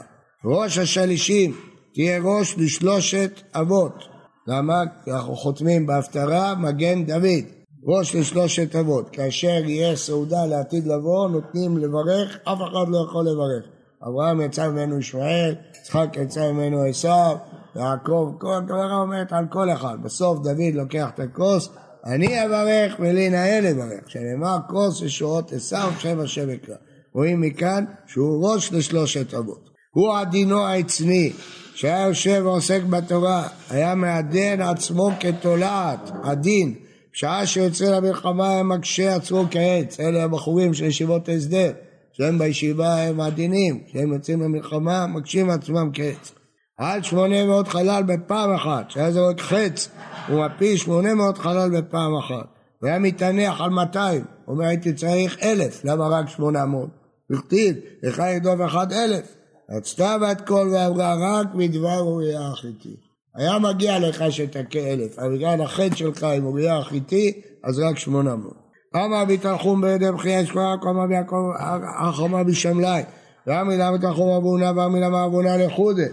ראש 0.45 0.77
השלישים, 0.77 1.55
תהיה 1.93 2.19
ראש 2.23 2.55
לשלושת 2.57 3.41
אבות. 3.53 4.03
למה? 4.47 4.83
אנחנו 5.07 5.35
חותמים 5.35 5.85
בהפטרה 5.85 6.55
מגן 6.55 7.05
דוד. 7.05 7.45
ראש 7.87 8.15
לשלושת 8.15 8.75
אבות. 8.75 9.09
כאשר 9.09 9.65
יהיה 9.65 9.95
סעודה 9.95 10.45
לעתיד 10.45 10.87
לבוא, 10.87 11.29
נותנים 11.29 11.77
לברך, 11.77 12.37
אף 12.43 12.57
אחד 12.57 12.89
לא 12.89 12.97
יכול 13.09 13.25
לברך. 13.25 13.73
אברהם 14.07 14.41
יצא 14.41 14.69
ממנו 14.69 14.99
ישמעאל, 14.99 15.55
יצחק 15.83 16.17
יצא 16.21 16.51
ממנו 16.51 16.83
עשיו, 16.83 17.35
יעקב, 17.75 18.33
כל 18.39 18.53
הגמרא 18.53 19.01
אומרת 19.01 19.33
על 19.33 19.45
כל 19.49 19.71
אחד. 19.71 19.97
בסוף 20.03 20.39
דוד 20.39 20.73
לוקח 20.73 21.09
את 21.13 21.19
הכוס, 21.19 21.69
אני 22.05 22.45
אברך 22.45 22.95
ולי 22.99 23.29
נאה 23.29 23.59
לברך. 23.59 24.09
שנאמר 24.09 24.57
כוס 24.69 25.01
ושורות 25.01 25.53
עשיו, 25.53 25.91
שם 25.99 26.19
השם 26.19 26.49
יקרא. 26.49 26.75
רואים 27.13 27.41
מכאן 27.41 27.85
שהוא 28.07 28.49
ראש 28.49 28.73
לשלושת 28.73 29.33
אבות. 29.33 29.69
הוא 29.91 30.17
עדינו 30.17 30.65
העצמי, 30.65 31.33
שהיה 31.75 32.07
יושב 32.07 32.41
ועוסק 32.45 32.83
בתורה, 32.83 33.47
היה 33.69 33.95
מעדן 33.95 34.61
עצמו 34.61 35.09
כתולעת, 35.19 36.11
עדין. 36.23 36.75
שעה 37.13 37.45
שיוצא 37.45 37.85
למלחמה 37.85 38.49
היה 38.49 38.63
מקשה 38.63 39.15
עצמו 39.15 39.45
כעץ, 39.51 39.99
אלה 39.99 40.23
הבחורים 40.23 40.73
של 40.73 40.85
ישיבות 40.85 41.29
ההסדר. 41.29 41.71
שהם 42.13 42.39
בישיבה 42.39 42.95
הם 42.95 43.21
עדינים, 43.21 43.83
כשהם 43.87 44.13
יוצאים 44.13 44.41
למלחמה, 44.41 45.07
מקשים 45.07 45.49
עצמם 45.49 45.89
קץ. 45.93 46.31
עד 46.77 47.03
שמונה 47.03 47.45
מאות 47.45 47.67
חלל 47.67 48.03
בפעם 48.03 48.53
אחת, 48.53 48.91
שהיה 48.91 49.11
זורק 49.11 49.41
חץ, 49.41 49.89
הוא 50.27 50.45
מפיל 50.45 50.77
שמונה 50.77 51.13
מאות 51.13 51.37
חלל 51.37 51.69
בפעם 51.77 52.15
אחת. 52.15 52.45
והיה 52.81 52.99
מתענח 52.99 53.61
על 53.61 53.69
מאתיים, 53.69 54.23
הוא 54.45 54.55
אומר 54.55 54.65
הייתי 54.65 54.93
צריך 54.93 55.37
אלף, 55.43 55.85
למה 55.85 56.07
רק 56.07 56.29
שמונה 56.29 56.65
מאות? 56.65 56.89
הכתיב, 57.31 57.75
אחד 58.09 58.29
ירדוף 58.33 58.59
אחד 58.65 58.93
אלף. 58.93 59.35
רצתה 59.69 60.17
בת 60.21 60.41
קול 60.47 60.67
ואמרה 60.67 61.15
רק 61.15 61.47
מדבר 61.53 61.99
אוריה 61.99 62.47
החיתי. 62.47 62.95
היה 63.35 63.59
מגיע 63.59 63.99
לך 63.99 64.23
שתכה 64.29 64.79
אלף, 64.79 65.19
אבל 65.19 65.35
בגלל 65.35 65.61
החטא 65.61 65.95
שלך 65.95 66.23
עם 66.23 66.45
אוריה 66.45 66.77
החיתי, 66.77 67.41
אז 67.63 67.79
רק 67.79 67.97
שמונה 67.97 68.35
מאות. 68.35 68.62
אמר 68.95 69.25
בתנחום 69.25 69.81
בידי 69.81 70.11
בחייה 70.11 70.45
שכונה, 70.45 70.75
אמר 70.83 71.07
ביעקב 71.07 71.51
החומה 71.99 72.43
בשמלאי. 72.43 73.03
ואמרי 73.47 73.77
למה 73.77 73.97
תנחום 73.97 74.29
אבונה 74.29 74.71
ואמרי 74.75 75.01
למה 75.01 75.25
אבונה 75.25 75.57
לחודה. 75.57 76.03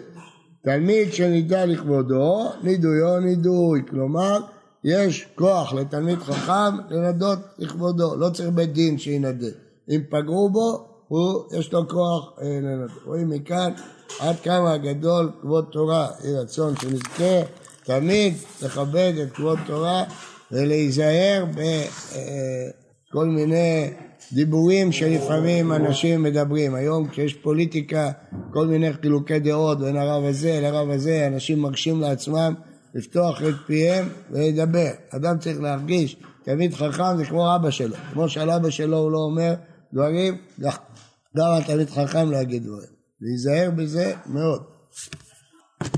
תלמיד 0.65 1.13
שנידע 1.13 1.67
לכבודו, 1.67 2.51
נידויו 2.63 3.21
נידוי. 3.21 3.83
כלומר, 3.91 4.39
יש 4.85 5.27
כוח 5.35 5.73
לתלמיד 5.73 6.19
חכם 6.19 6.77
לנדות 6.91 7.39
לכבודו, 7.59 8.17
לא 8.17 8.31
צריך 8.31 8.49
בית 8.49 8.73
דין 8.73 8.99
שינדה. 8.99 9.47
אם 9.91 10.01
פגעו 10.11 10.51
בו, 10.51 10.87
הוא, 11.09 11.43
יש 11.59 11.73
לו 11.73 11.89
כוח 11.89 12.33
אה, 12.43 12.59
לנדות. 12.63 12.91
רואים 13.05 13.31
מכאן 13.31 13.73
עד 14.21 14.37
כמה 14.41 14.77
גדול 14.77 15.31
כבוד 15.41 15.65
תורה, 15.73 16.09
יהי 16.25 16.37
רצון 16.37 16.77
שנזכה 16.77 17.43
תמיד 17.85 18.35
לכבד 18.63 19.13
את 19.23 19.33
כבוד 19.33 19.59
תורה 19.67 20.05
ולהיזהר 20.53 21.45
בכל 21.51 23.25
אה, 23.27 23.33
מיני 23.35 23.91
דיבורים 24.33 24.93
שלפעמים 24.93 25.73
אנשים 25.73 26.23
מדברים. 26.23 26.75
היום 26.75 27.09
כשיש 27.09 27.35
פוליטיקה, 27.35 28.11
כל 28.53 28.67
מיני 28.67 28.93
חילוקי 28.93 29.39
דעות 29.39 29.81
בין 29.81 29.97
הרב 29.97 30.25
הזה 30.25 30.61
לרב 30.63 30.91
הזה, 30.91 31.27
אנשים 31.27 31.61
מרשים 31.61 32.01
לעצמם 32.01 32.55
לפתוח 32.95 33.43
את 33.43 33.55
פיהם 33.67 34.09
ולדבר. 34.31 34.91
אדם 35.11 35.39
צריך 35.39 35.61
להרגיש, 35.61 36.17
תלמיד 36.45 36.75
חכם 36.75 37.17
זה 37.17 37.25
כמו 37.25 37.57
אבא 37.57 37.71
שלו. 37.71 37.97
כמו 38.13 38.29
שעל 38.29 38.51
אבא 38.51 38.71
שלו 38.71 38.97
הוא 38.97 39.11
לא 39.11 39.19
אומר 39.19 39.55
דברים, 39.93 40.37
גם 41.37 41.53
התלמיד 41.59 41.91
חכם 41.91 42.31
להגיד 42.31 42.63
דברים. 42.63 42.91
להיזהר 43.21 43.71
בזה 43.71 44.15
מאוד. 44.27 44.63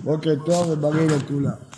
בוקר 0.05 0.35
טוב 0.47 0.69
ובריא 0.71 1.07
לכולם. 1.07 1.73